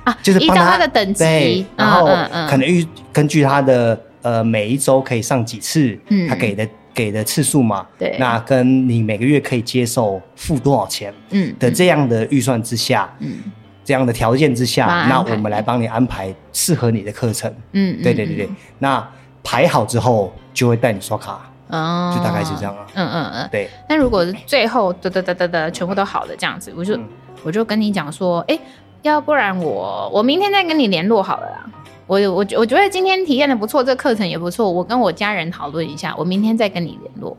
[0.05, 2.07] 啊，就是依照他的等级，然后
[2.49, 13.39] 可能预根据他的呃每一周可以上几次，嗯，他给的给的次数嘛，对，那跟你每个月可以接受付多少钱，嗯的这样的预算之下，嗯。
[13.85, 17.53] 这样的条件之下，那我们来帮你安排适合你的课程。
[17.73, 18.49] 嗯，对对对对。
[18.79, 19.07] 那
[19.43, 21.41] 排好之后，就会带你刷卡。
[21.69, 22.87] 哦，就大概是这样啊。
[22.95, 23.69] 嗯嗯嗯，对。
[23.89, 26.99] 那如果是最后得得得得得全部都好的这样子，我就
[27.43, 28.59] 我就跟你讲说，哎，
[29.03, 31.67] 要不然我我明天再跟你联络好了啦。
[32.07, 37.37] 我我我觉得今天体验的不错，这课程也不错，我跟我家人讨论一下，我明天再跟你联络。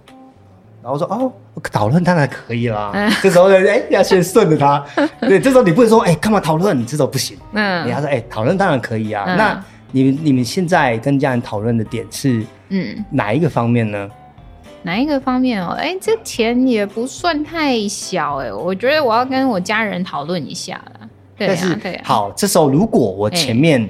[0.86, 1.34] 然后说哦，
[1.72, 2.92] 讨论当然可以啦。
[2.94, 4.86] 嗯、这时候呢，哎，要先顺着他。
[5.20, 6.80] 对，这时候你不能说哎，干嘛讨论？
[6.80, 7.36] 你这时候不行。
[7.54, 9.26] 嗯，你要说哎，讨论当然可以啊。
[9.28, 14.08] 嗯、那你们你们现在跟家人讨论的点是嗯哪一个方面呢？
[14.84, 15.72] 哪一个方面哦？
[15.72, 21.08] 哎，这钱也不算太小哎，我觉得我要跟我家人讨论一下啦。
[21.36, 22.02] 对啊，是对啊。
[22.06, 23.90] 好，这时候如果我前面。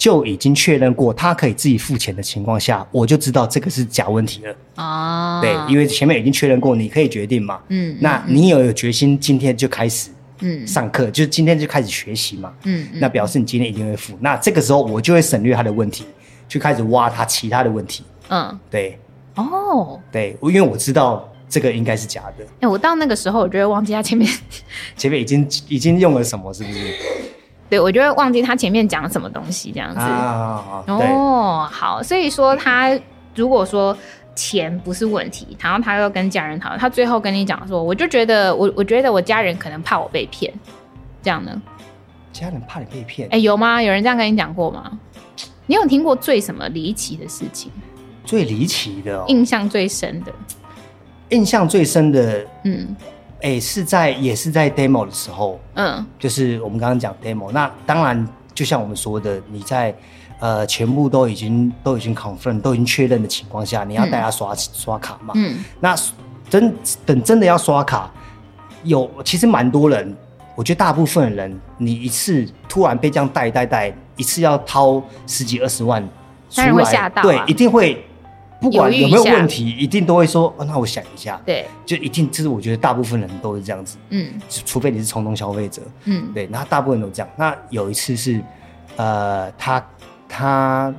[0.00, 4.56] 就已经确认过他可以自己付钱的情况下，我就知道这个是假问题了。
[4.76, 7.60] 哦，对，因为前面已经确认过，你可以决定嘛。
[7.68, 12.50] 嗯，那你有有决心今天就开始，嗯，上课，就是今天就开始学习嘛。
[12.64, 14.16] 嗯，那表示你今天一定会付。
[14.20, 16.06] 那这个时候我就会省略他的问题，
[16.48, 18.02] 就开始挖他其他的问题。
[18.30, 18.98] 嗯，对。
[19.34, 22.46] 哦，对，因为我知道这个应该是假的。
[22.60, 24.26] 哎，我到那个时候，我就会忘记他前面，
[24.96, 26.78] 前面已经已经用了什么，是不是？
[27.70, 30.00] 对，我就会忘记他前面讲什么东西，这样子。
[30.00, 32.98] 啊、哦，好，所以说他
[33.34, 33.96] 如果说
[34.34, 40.52] 钱不是问题，然后他又跟家人讨论，他最后跟你讲说，我就觉得我我觉得我家人可能怕我被骗，
[41.22, 41.62] 这样呢？
[42.32, 43.28] 家人怕你被骗？
[43.30, 43.80] 哎，有吗？
[43.80, 44.90] 有人这样跟你讲过吗？
[45.66, 47.70] 你有听过最什么离奇的事情？
[48.24, 50.32] 最离奇的、哦，印象最深的，
[51.28, 52.96] 印象最深的，嗯。
[53.42, 57.50] 哎，是在也是在 demo 的时候，嗯，就是我们刚刚讲 demo。
[57.52, 59.94] 那当然，就像我们说的，你在
[60.40, 65.32] 呃全部都已经都已经 confirm 都已经确认的情况下，你要带他刷、嗯、刷卡嘛？
[65.36, 65.96] 嗯，那
[66.48, 66.74] 真
[67.06, 68.10] 等真的要刷卡，
[68.82, 70.16] 有其实蛮多人，
[70.54, 76.02] 我觉得大部分人，你一次突然被这样带带带，一次要掏十几二十万
[76.50, 78.04] 出来，当然会吓到啊、对，一定会。
[78.60, 81.40] 不管有没有问题，一定都会说，哦，那我想一下。
[81.46, 83.96] 对，就一定，就是我觉得大部分人都是这样子。
[84.10, 84.28] 嗯，
[84.66, 85.80] 除非你是冲动消费者。
[86.04, 87.28] 嗯，对，那大部分人都这样。
[87.36, 88.38] 那有一次是，
[88.96, 89.82] 呃，他
[90.28, 90.94] 他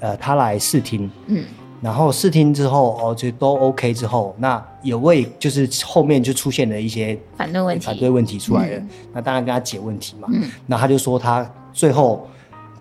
[0.00, 1.44] 呃他来试听，嗯，
[1.80, 8.76] 然后试听之后，哦，就都 OK 之后，那有位就是后面就出现了一些反对问题，反对问题出来了。
[8.76, 10.28] 嗯、那当然跟他解问题嘛。
[10.30, 12.28] 嗯，那他就说他最后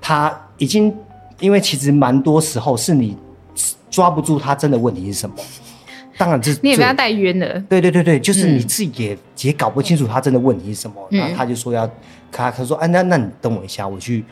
[0.02, 0.94] 他已经，
[1.40, 3.16] 因为其实蛮多时候是你。
[3.90, 5.36] 抓不住他真的问题是什么？
[6.18, 7.60] 当然，这你也被他带冤了。
[7.70, 10.96] 对对对对，就是你自己也、嗯、也搞不清楚他真的问题是什么。
[11.12, 11.88] 嗯、然后他就说要
[12.32, 14.26] 他他说哎、啊、那那你等我一下，我去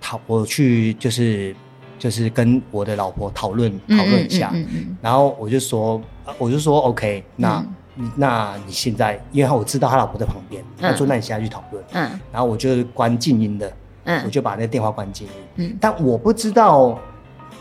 [0.00, 1.54] 讨我去就是
[1.98, 4.54] 就是跟我的老婆讨论讨论一下。
[5.02, 6.00] 然后我就说
[6.38, 13.72] 我就说 OK，那你那你现在，因为我知道他老婆在旁边，他说那你现在去讨论，嗯，然后我就关静音的，
[14.04, 16.96] 嗯，我就把那个电话关静音，嗯，但我不知道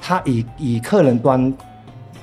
[0.02, 1.54] 他以以客人端，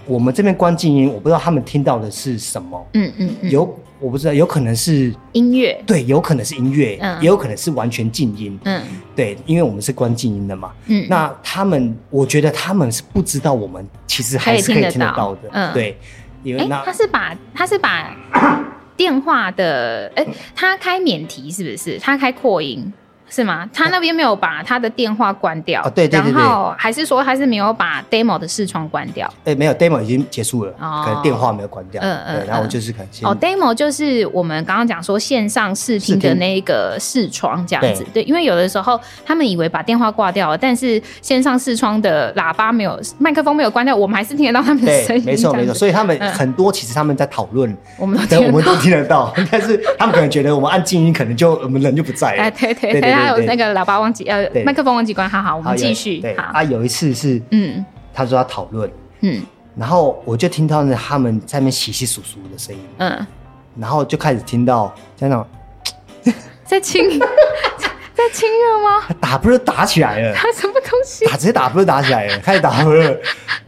[0.06, 3.50] 我们这边关静音，我不知道他们听到的是什么，嗯嗯，嗯。
[3.50, 3.78] 有。
[4.00, 8.82] 我不知道，有可能是音乐，对，有可能是音乐，嗯，也有可能是完全静音，嗯，
[9.16, 15.96] 对，因为我们是关静音的嘛，嗯，那他们，我觉得他们是不知道我们其实还是可以听得到的，嗯，对，
[16.42, 18.14] 因为那、欸、他是把他是把
[18.94, 21.98] 电话的，哎、欸，他开免提是不是？
[21.98, 22.92] 他开扩音。
[23.28, 23.68] 是吗？
[23.72, 29.32] 他那边没有把他的电话关掉，哦，对对对，然后还是说他是没有把 demo 的视窗关掉？
[29.44, 32.00] 哎，没有，demo 已经结束了，哦可能电话没有关掉。
[32.02, 45.24] 嗯嗯，然后就是可能哦，demo 就是我们刚刚讲说线上视频的那个视窗这样子，对，因为有的时候他们以为把电话挂掉了，但是线上视窗的喇叭没有，麦克风没有关掉，我们还是听得到他们的声音。
[45.24, 52.42] 没错没错，所以他们很多其实他们在讨论，我们都我们都听得到， 但是他们可能觉得我们按静音，可能就我们人就不在了。
[52.42, 54.00] 哎，对对对，还有那个喇叭。
[54.00, 56.18] 忘记呃，麦克风忘记关，好好，我们继续。
[56.20, 56.34] 对。
[56.34, 58.90] 啊，有一次是，嗯，他说要讨论，
[59.20, 59.42] 嗯，
[59.76, 63.26] 然后我就听到那他们在那边窸窸窣窣的声音，嗯，
[63.78, 65.46] 然后就开始听到在那
[66.64, 67.18] 在亲
[68.14, 69.14] 在亲热吗？
[69.20, 71.24] 打不是打起来了，他什么东西？
[71.26, 73.16] 打直接打不是打起来了，开始打了，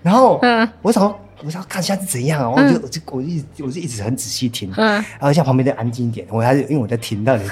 [0.02, 1.12] 然后嗯，我想
[1.44, 7.44] 我想看一下是怎样啊，我就我就我一直我就一直很仔细听，嗯，然后像旁边的安静一点，我还是因为我在听到你。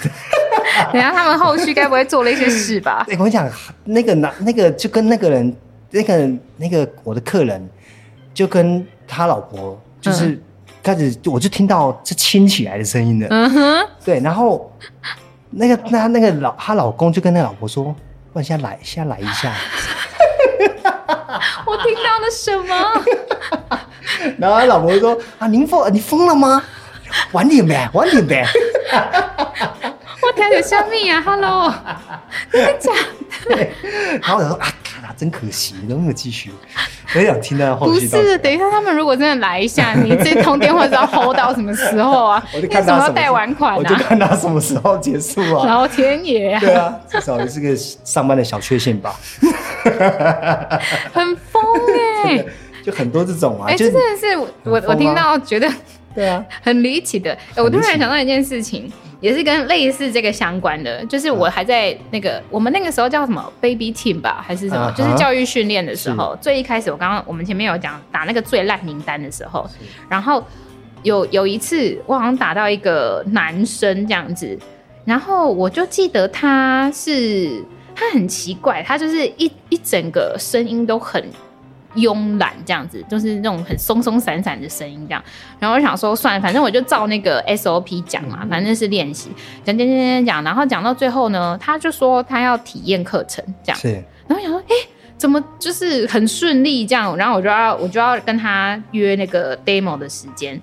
[0.93, 3.05] 等下，他们后续该不会做了一些事吧？
[3.11, 3.49] 我跟你讲，
[3.85, 5.57] 那个男，那个就跟那个人，
[5.91, 7.69] 那个那个我的客人，
[8.33, 10.41] 就跟他老婆，就是
[10.83, 13.27] 开始，我就听到是亲起来的声音了。
[13.31, 14.73] 嗯哼，对，然后
[15.51, 17.95] 那个那那个老她老公就跟那个老婆说
[18.33, 19.53] ：“我现在来，现在来一下。
[21.67, 22.75] ”我听到了什么？
[24.39, 26.63] 然后他老婆就说：“啊，您疯，你疯了吗？
[27.33, 28.47] 晚点呗，晚点呗。”
[30.35, 31.73] 我天，有香蜜啊！Hello，
[32.51, 32.91] 真的假
[33.49, 33.57] 的？
[34.21, 34.67] 然后我想说啊，
[35.17, 36.51] 真可惜，能不能继续？
[37.15, 38.09] 我也想听到后续。
[38.09, 42.45] 不是，等一下，他们如果真的来一下，你这通电话是要 hold 到什么时候啊？
[42.53, 45.67] 我就看他什么贷完款，我就看他什么时候结束啊？
[45.67, 46.61] 老天爷啊！
[46.61, 49.15] 对啊，至少也是个上班的小确幸吧。
[51.13, 51.63] 很疯
[52.25, 52.45] 哎，
[52.85, 55.71] 就很多这种啊，哎，真的是我我听到觉得
[56.13, 57.37] 对啊，很离奇的。
[57.57, 58.93] 我突然想到一件事情。
[59.25, 69.67] 也是跟类似这个相关的，就是我还在那个、嗯、我们那个时候叫什么 baby team 吧，还是什么，啊、就是教育训练的时候，最一开始我刚刚我们前面有讲打那个最烂名单的时候，
[70.11, 70.45] 然后
[71.05, 74.59] 有有一次我好像打到一个男生这样子，
[75.07, 77.65] 然后我就记得他是
[77.97, 81.25] 他很奇怪，他就是一一整个声音都很。
[81.97, 85.23] 慵懒这样子，就是那种很松松散散的声音这样。
[85.59, 89.31] 然后我想说，算了，反正我就照那个 SOP 讲嘛，反正是练习，
[89.65, 90.45] 讲讲讲讲讲。
[90.45, 93.79] 然后讲到最后呢，他就说他要体验课程这样。
[93.79, 94.03] 是。
[94.27, 97.17] 然后我想说，哎、欸，怎么就是很顺利这样？
[97.17, 100.61] 然后我就要我就要跟他约那个 demo 的时间。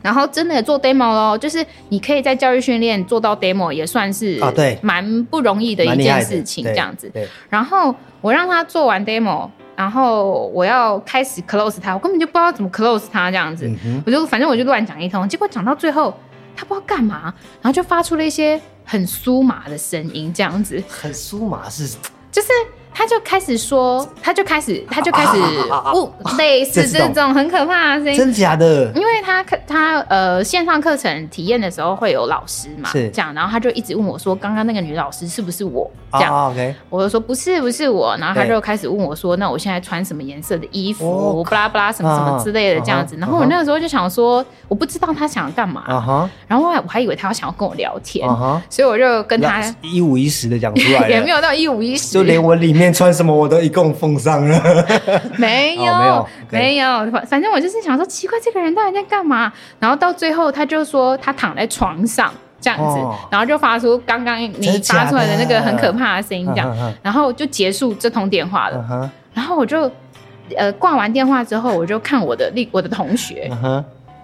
[0.00, 7.10] 然后真的做 demo 咯，就是你可以在教育训练做到 demo，也算是啊，对，蛮不容易的一件事情这样子。
[7.12, 7.26] 对。
[7.50, 9.50] 然后我让他做完 demo。
[9.78, 16.12] 然后我要开始 close 他，我根本就不知道怎么 close 他这样子，嗯、我就反正我就乱讲一通，结果讲到最后
[16.56, 20.82] 他不知道干嘛，然后就发出了一些很酥麻的声音，这样子。
[20.88, 21.96] 很酥麻是？
[22.32, 22.48] 就是。
[22.92, 25.40] 他就开始说，他就开始，他就开始，
[25.92, 28.90] 不，类似这种很可怕的声音，真假的？
[28.94, 35.88] 因为他他呃线上课程体验的时候会有老师嘛，是这样，然后他就一直问我说，刚刚那个女老师是不是我？
[36.12, 41.44] 这样，OK，我就说不是，不是我，然后他就开始问我说，那我现在穿什么颜色的衣服？
[41.44, 45.84] 巴拉巴拉什么什么之类的这样子，然后我那个时候就想说，我不知道他想干嘛，
[46.48, 48.26] 然后我还以为他要想要跟我聊天，
[48.70, 52.87] 所以我就跟他一五一十的讲出来，也没有到一五一十，就连我里面。
[52.92, 54.86] 穿什么我都一共奉上了，
[55.36, 59.52] 没有、哦、没有没有，反正我就是想说奇怪，这个人到底在干嘛？
[59.78, 68.84] 然后到最后他就说他躺在床上这样子，哦、然后就发出刚刚你发出来的那个很可怕的声音，这样，然后就结束这通电话了。
[68.90, 69.90] 嗯、然后我就
[70.56, 73.50] 呃挂完电话之后，我就看我的另我的同学。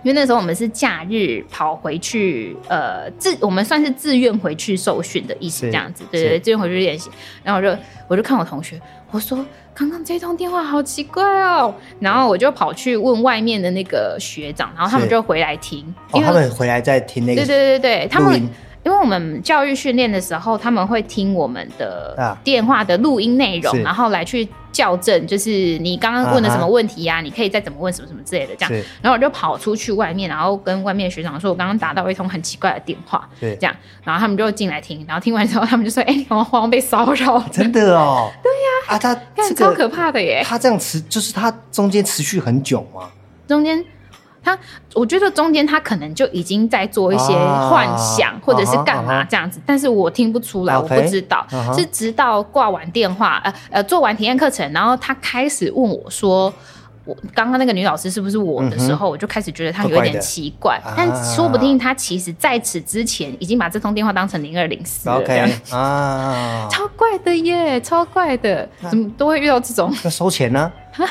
[0.04, 7.10] 嗯因为那时候我们是假日跑回去，呃，自我们算是自愿回去受训的意思，这样子，对对对，自愿回去练习。
[7.42, 8.78] 然后我就我就看我同学，
[9.10, 9.44] 我说
[9.74, 11.74] 刚刚这通电话好奇怪哦。
[12.00, 15.82] 然后我就跑去问外面的那个学长，然后他们就回来听，
[16.12, 18.46] 哦，他们回来再听那个，对对对对，他们
[18.84, 24.48] 因为我们教育训练的时候，他们会听我们的电话的录音内容，然后来去。
[24.74, 27.20] 校正，就是你刚刚问的什么问题呀、啊？
[27.20, 28.84] 你可以再怎么问什么什么之类的这样。
[29.00, 37.38] 然后我就跑出去外面，然后跟外面的学长说，我刚刚打到一通很奇怪的电话，对，这样，然后他们就进来听，然后听完之后，他们就说：“哎、欸，我好像被骚扰。
[37.52, 38.28] ”真的哦？
[38.42, 40.42] 对呀、啊，啊，他这个超可怕的耶！
[40.44, 43.08] 他这样持，就是他中间持续很久吗？
[43.46, 43.84] 中间。
[44.44, 44.56] 他，
[44.92, 56.52] 我觉得中间他可能就已经在做一些幻想，啊、或者是干嘛这样子，啊、但是我听不出来，啊、我不知道，啊、是直到挂完电话，呃呃，做完体验课程，然后他开始问我说。
[57.06, 65.16] 我刚刚那个女老师是不是我的时候，我就开始觉得她有一点奇怪，但说不定她其实在此之前已经把这通电话当成零二零四了。
[65.16, 66.66] OK 啊，
[67.14, 69.94] 超怪的耶，超怪的，怎么都会遇到这种？
[70.04, 70.72] 要收钱呢？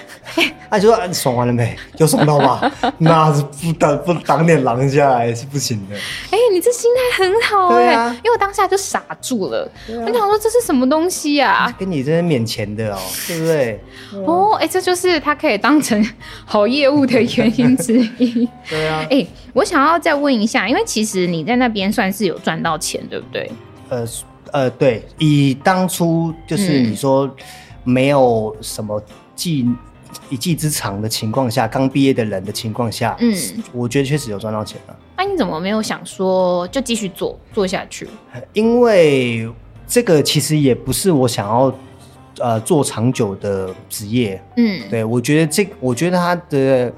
[0.70, 1.78] 啊，就说你爽完了没？
[1.98, 2.72] 有爽到吧？
[3.00, 5.96] 那是不挡不挡点狼下来是不行的。
[6.32, 11.74] 哎，你这心态很好哎，因为我当下就傻住了，我想说这是什么东西呀？
[11.78, 13.84] 跟你这是免钱的哦，对不对？
[14.26, 15.74] 哦，哎，这就是他可以当。
[15.84, 16.02] 成
[16.46, 18.48] 好业务的原因之一。
[18.70, 23.52] 对啊，哎、欸，我想要再问一下，因为其实你在那边算是有赚到钱，对不对？
[23.90, 24.06] 呃
[24.54, 27.30] 呃，对，以当初就是你说
[27.84, 29.04] 没有什么
[29.36, 29.68] 技
[30.30, 33.36] 一技之长的情况下，刚毕业的人的情况下，嗯，
[33.74, 34.96] 我觉得确实有赚到钱了。
[35.18, 38.08] 那、啊、你怎么没有想说就继续做做下去？
[38.54, 39.52] 因为
[39.86, 41.74] 这个其实也不是我想要。
[42.40, 46.92] 呃，做长久的职业，嗯，对，我觉得这，我觉得他的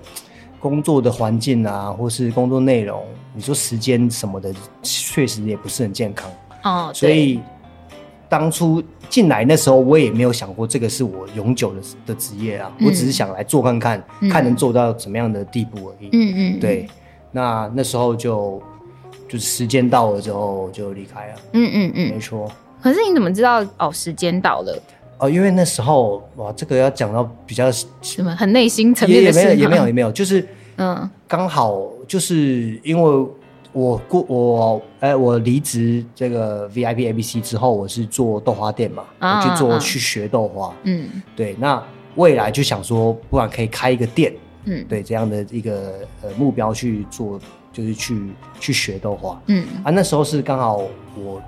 [0.61, 6.31] 工作的环境啊，或是工作内容，你说时间什么的，确实也不是很健康。
[6.65, 7.39] 哦，所以
[8.27, 16.09] 当初进来那时候，我也没有想过这个是我永久的的职业啊，嗯、我只是想来做看看，嗯、看能做到怎么样的地步而已。
[16.11, 16.87] 嗯嗯，对，
[17.31, 18.61] 那那时候就
[19.29, 21.35] 就是时间到了之后就离开了。
[21.53, 22.51] 嗯嗯嗯，没错。
[22.81, 23.91] 可是你怎么知道哦？
[23.91, 24.81] 时间到了。
[25.17, 30.45] 哦，因为那时候哇，这个要讲到比较什么很内心层面的事也，也没有，也没有，也没有，就是
[30.77, 33.27] 嗯，刚好就是因为
[33.75, 41.83] 我过我哎，我离职这个 VIP ABC 之后，我是做豆花店嘛，啊、我去做去学豆花，嗯，对，那
[42.15, 47.37] 未来就想说，不然可以开一个店，嗯，对，这样的一个呃目标去做，
[47.73, 50.77] 就是去去学豆花，嗯，啊，那时候是刚好
[51.17, 51.41] 我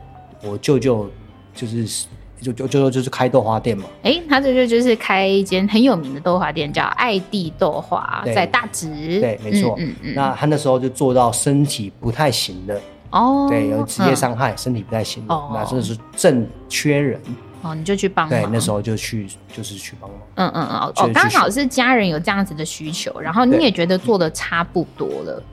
[0.43, 1.09] 我舅舅
[1.55, 2.07] 就是。
[2.41, 9.19] 就就就就是开豆花店嘛，哎、欸，他这就就是开一间很有名的豆花店，叫爱地豆花，在大直。
[9.19, 9.75] 对，没错。
[9.79, 10.13] 嗯嗯嗯。
[10.15, 12.79] 那他那时候就做到身体不太行的
[13.09, 17.19] 哦，对，有职业伤害，嗯、身体不太行的，哦、那真的是正缺人
[17.63, 18.41] 哦，你就去帮忙。
[18.41, 20.19] 对，那时候就去就是去帮忙。
[20.35, 25.43] 嗯嗯嗯，哦，刚好是家人有这样子的需求，然后你也觉得做的差不多了。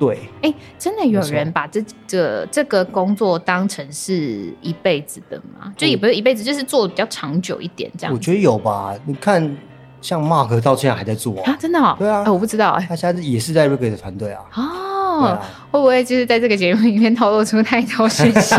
[0.00, 5.66] 对，哎、欸，真的有人把这个这个工作当成是一辈子的吗？
[5.66, 8.14] 嗯、就也不是一辈子，就是做的比较长久一点这样。
[8.14, 9.54] 我觉得有吧，你看
[10.00, 11.94] 像 Mark 到现在还在做啊，啊真的、喔？
[11.98, 14.42] 对啊、欸，我不知道哎、欸，他现在也是在 Reggae 的团队啊。
[14.54, 18.56] 哦，啊、会不会就是在这个节目里面透露出太多信息？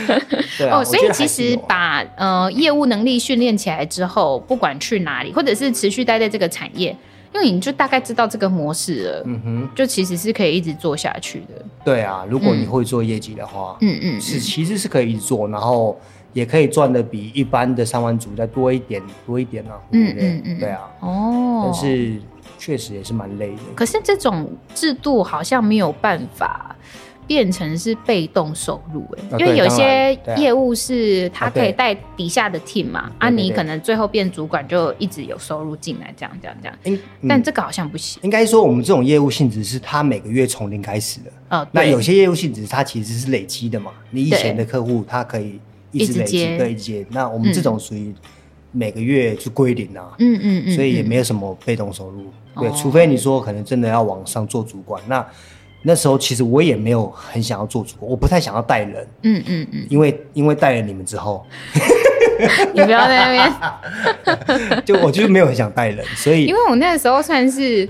[0.56, 6.96] 对啊、哦，所以其实把呃业务能力训练起来之后，不管去哪里，或者是持续待在这个产业。
[7.32, 11.64] 因为你就大概知道这个模式了，嗯哼，就其实是可以一直做下去的。
[11.84, 15.98] 对啊，如果你会做业绩的话，嗯嗯，是其实是可以一直做，然后
[16.32, 19.78] 也可以赚的比一般的上班族再多一点，多一点啊。
[19.92, 22.20] 嗯嗯嗯，对啊，哦，但是
[22.58, 23.62] 确实也是蛮累的。
[23.74, 26.74] 可是这种制度好像没有办法。
[27.30, 36.98] 变成是被动收入哎，因为有些业务是他可以带底下的 team 嘛，啊，你可能最后变主管就一直有收入进来，这样这样这样。
[37.28, 38.20] 但这个好像不行。
[38.24, 41.30] 应该说我们这种业务性质是他每个月从零开始的。
[41.50, 45.60] 哦，那有些业务性质它其实是累积的嘛，你以前的客户他可以
[45.92, 47.06] 一直累积，对，一直接。
[47.10, 48.12] 那我们这种属于
[48.72, 52.24] 每个月去归零啊，嗯嗯嗯，所以也没有什么被动收入。
[52.56, 55.24] 对，除非你说可能真的要往上做主管那。
[55.82, 59.06] 那时候其实我也没有很想要做主播，我不太想要带人。
[59.22, 61.44] 嗯嗯嗯，因为因为带了你们之后，
[62.72, 63.52] 你不要在那
[64.26, 67.88] 边， 就我就是没有很想带人，所以因为我那个时候算是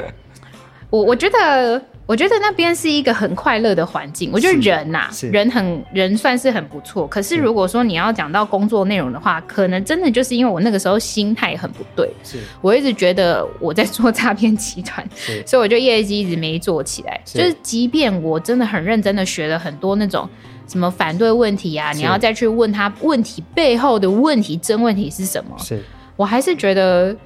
[0.90, 1.82] 我我觉得。
[2.10, 4.30] 我觉得那边是一个很快乐的环境。
[4.32, 7.06] 我觉得人呐、啊，人很人算是很不错。
[7.06, 12.10] 可是如果说你要讲到工作内容的话，可能真的就是因为我那个时候心态很不对。
[12.24, 15.08] 是，我一直觉得我在做诈骗集团，
[15.46, 17.20] 所以我就业绩一直没做起来。
[17.24, 20.28] 是就是即便我真的很认真的学了很多那种
[20.66, 25.80] 什么反对问题啊，你要再去问他问题背后的问题真问题是什么，是
[26.16, 27.16] 我还是觉得。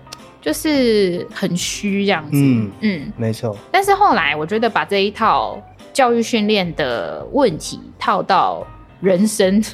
[0.44, 3.56] 就是很虚这样子，嗯嗯，没错。
[3.72, 5.58] 但是后来我觉得把这一套
[5.92, 8.62] 教育训练的问题套到
[9.00, 9.64] 人生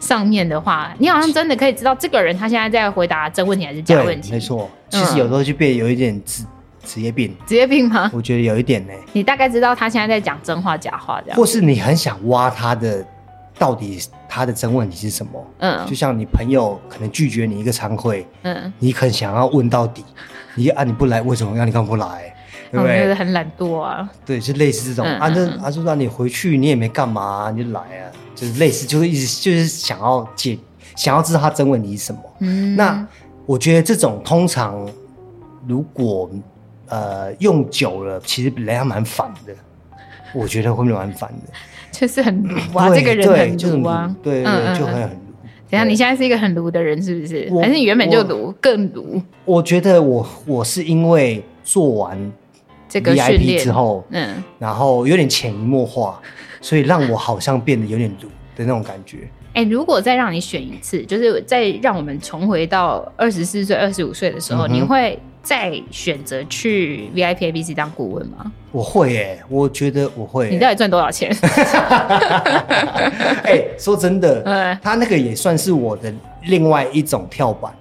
[0.00, 4.32] 上面的话，你好像真的可以知道这个人他现在在回答真问题还是假问题。
[4.32, 6.44] 没错，其实有时候就变有一点职
[6.82, 7.32] 职业病。
[7.46, 8.10] 职业病吗？
[8.12, 8.92] 我觉得有一点呢。
[9.12, 13.06] 你大概知道他现在在讲真话假话这样，或是你很想挖他的。
[13.58, 15.44] 到底他的真问题是什么？
[15.58, 20.04] 嗯，就像你朋友可能拒绝你一个餐会，嗯，你很想要问到底，
[20.54, 21.56] 你啊你不来为什么？
[21.56, 22.34] 让你干嘛不来？
[22.70, 22.98] 对不对？
[22.98, 24.10] 觉得很懒惰啊。
[24.24, 30.58] 对，就类似这种啊，那啊就让你回去，你也没干嘛，你就来啊，就是类似，就是一直就是想要解，
[30.96, 32.20] 想要知道他真问题是什么。
[32.40, 33.06] 嗯，那
[33.46, 34.86] 我觉得这种通常
[35.66, 36.28] 如果
[36.88, 39.54] 呃用久了，其实人家蛮烦的，
[40.34, 41.52] 我觉得会蛮烦的。
[41.98, 45.16] 就是很卢啊，这个人很卢啊，对，对，对，就很很卢。
[45.70, 47.50] 等下，你现在是一个很卢的人，是不是？
[47.62, 49.20] 还是你原本就卢，更卢？
[49.46, 52.32] 我觉得我我是因为做完
[52.86, 56.20] 这个 VIP 之后，嗯，然后有点潜移默化，
[56.60, 59.28] 所以让我好像变得有点卢的那种感觉。
[59.54, 65.18] 哎、欸，如果再让你选一次，就是再让我们重回到二十四岁、二十五岁的时候，嗯、你会？
[65.46, 68.50] 再选择去 VIP ABC 当顾问吗？
[68.72, 70.50] 我会耶、欸，我觉得我会、欸。
[70.50, 71.30] 你到底赚多少钱？
[73.44, 76.12] 哎、欸，说真的， 嗯，他那个也算是我的
[76.46, 77.72] 另外一种跳板。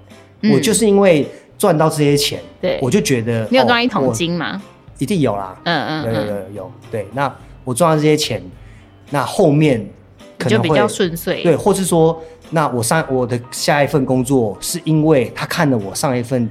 [0.42, 4.62] 嗯、我就是因为赚到这些钱，对，我就觉得你有赚一桶金吗？
[5.00, 6.72] 一定有啦，嗯嗯，有有有有。
[6.92, 8.40] 对，那我赚到这些钱，
[9.10, 9.84] 那后面
[10.38, 11.42] 可能比较顺遂。
[11.42, 16.48] 对，或是说，那我上我的下一份工作，是因为他看了我上一份。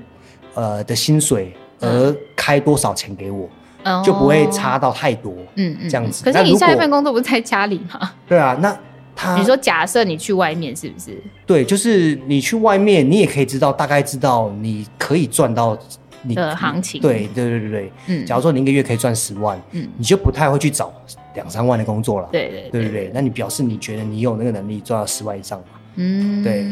[0.54, 3.48] 呃的薪水而开多少钱给我，
[3.82, 5.32] 嗯、就不会差到太多。
[5.56, 6.24] 嗯嗯，这样子。
[6.24, 8.12] 可是你下一份工作不是在家里吗？
[8.26, 8.76] 对啊，那
[9.16, 11.16] 他你说假设你去外面是不是？
[11.46, 15.76] 对，就是你去外面，你也可以知道大概知道你可以赚到
[16.22, 17.00] 你的行情。
[17.00, 20.92] 对对对对对，嗯，假如说你一个月可以赚十万，嗯，你就不太会去找
[21.34, 22.28] 两三万的工作了。
[22.32, 25.66] 对对对对对，那你表示你觉得你有那个能力赚到十万以上吗？
[25.96, 26.66] 嗯，对，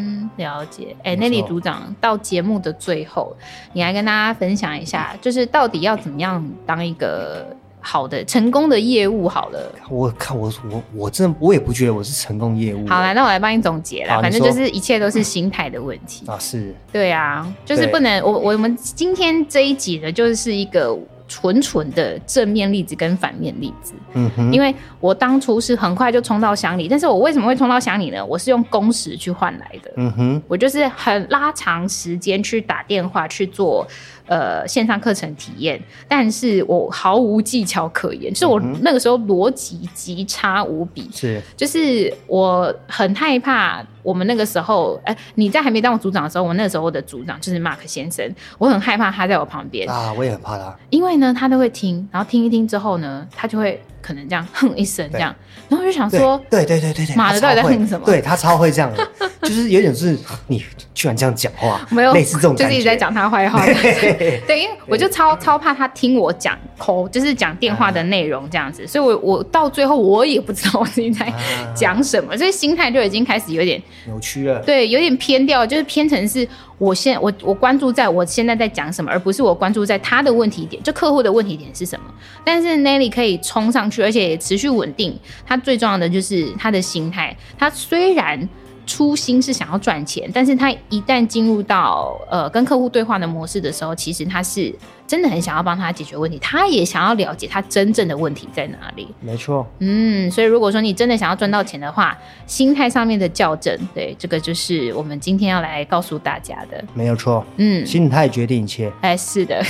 [0.44, 0.96] 了解。
[0.98, 3.36] 哎、欸，那李组长到节目的最后，
[3.72, 7.46] 你来跟大家分享一下，就是到底要怎么样当一个
[7.80, 9.28] 好的、成功的业务？
[9.28, 12.86] 好了，我看我我我真的我也不觉得我是成功业务。
[12.88, 16.38] 好来，那我来帮你总结啦，反正就是一切都是心态的问题啊。
[16.38, 20.98] 是，对啊，就是不能我我们今天这一集呢，就是一个。
[21.28, 28.24] 纯纯的正面例子跟反面例子，嗯哼，因为我当初是很快就冲到乡里，但是我为什么会冲到乡里呢？
[28.24, 33.86] 我是用工时去换来的，嗯哼，我就是很拉长时间去打电话去做。
[34.26, 48.24] 呃，线上课程体验，但是我毫无技巧可言，就是我那个时候逻辑极差无比，是，就是我很害怕我们那个时候，哎、欸，你在还没当我组长的时候，我那时候的组长就是 Mark 先生，
[48.58, 53.82] 我很害怕他在我旁边啊，我也很怕他，因为呢，他都会听，然后听一听之后呢，他就会。
[54.02, 55.34] 可能这样哼一声这样，
[55.68, 58.04] 然后我就想说，对对对对对，妈的到底在哼什么？
[58.04, 59.08] 对他超会这样的，
[59.42, 63.64] 就是有点是你居然这样讲话， 没有类似这种，就是一直在讲他坏话。
[64.46, 71.32] 对，因为我就超超怕他听我讲抠，就是讲电话的内容这样子，所以我我到最后我也不知道我自己在
[71.74, 76.46] 讲什么，所以心态就已经开始有点扭曲了，对，有点偏掉，就是偏成是。
[76.82, 82.06] 我现我我关注在我现在在讲什么，而不是我关注在他的问题点，就客户的问题点是什么。
[82.42, 85.16] 但是 Nelly 可以冲上去，而且持续稳定。
[85.46, 87.36] 他最重要的就是他的心态。
[87.56, 88.48] 他虽然
[88.84, 94.74] 初心是想要赚钱，但是他一旦进入到呃跟客户对话的模式的时候，其实他是。
[95.12, 99.06] 真的很想要帮他解决问题，他也想要了解他真正的问题在哪里。
[99.20, 106.82] 没错，嗯，所以如果说你真的想要赚到钱的话，心态上面的校正，对，这个就是我们今天要来告诉大家的。
[106.94, 108.90] 没有错，嗯，心态决定一切。
[109.02, 109.62] 哎，是的。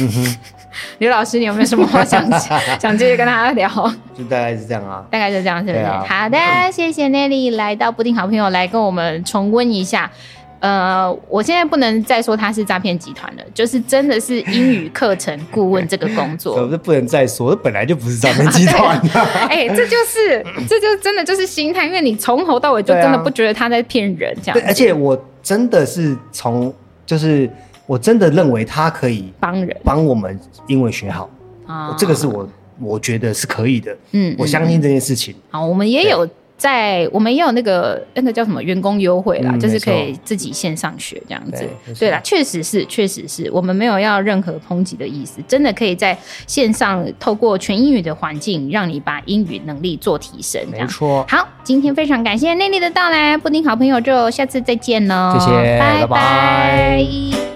[0.99, 2.25] 刘、老师，你有没有什么话想
[2.79, 3.69] 想继续跟大家聊？
[4.17, 5.85] 就大概是这样啊，大概是这样，是不是？
[5.85, 6.39] 啊、好的，
[6.71, 10.09] 谢谢 Nelly 来到布丁好朋友来跟我们重温一下。
[10.63, 16.55] 呃，我现在不能再说他是诈骗集团了，就是真的是英语课程顾问这个工作。
[16.63, 18.97] 我是不能再说，本来就不是诈骗集团。
[19.51, 24.55] 哎、欸，这就是，这就真的就是心态，因为你从头到尾就真的不觉得他在骗人这样。
[24.55, 26.73] 对，而且我真的是从，
[27.05, 27.51] 就是
[27.85, 30.39] 我真的认为他可以帮人，帮我们
[30.69, 31.29] 英文学好
[31.67, 32.49] 啊，这个是我
[32.79, 33.97] 我觉得是可以的。
[34.13, 35.35] 嗯，我相信这件事情。
[35.51, 36.25] 好，我们也有。
[36.63, 41.69] 在我们也有那个那个叫什么员工优惠啦，嗯、就是可以自己线上学这样子。
[41.87, 50.63] 对，对啦，确实是，确实是我们没有要任何抨击的意思，真的可以在线上透过全英语的环境，让你把英语能力做提升。
[50.71, 51.27] 没错。
[51.29, 55.37] 好，今天非常感谢 Nelly 的到来，布丁好朋友就下次再见喽。
[55.41, 56.07] 谢谢，拜拜。
[56.07, 57.52] 拜拜。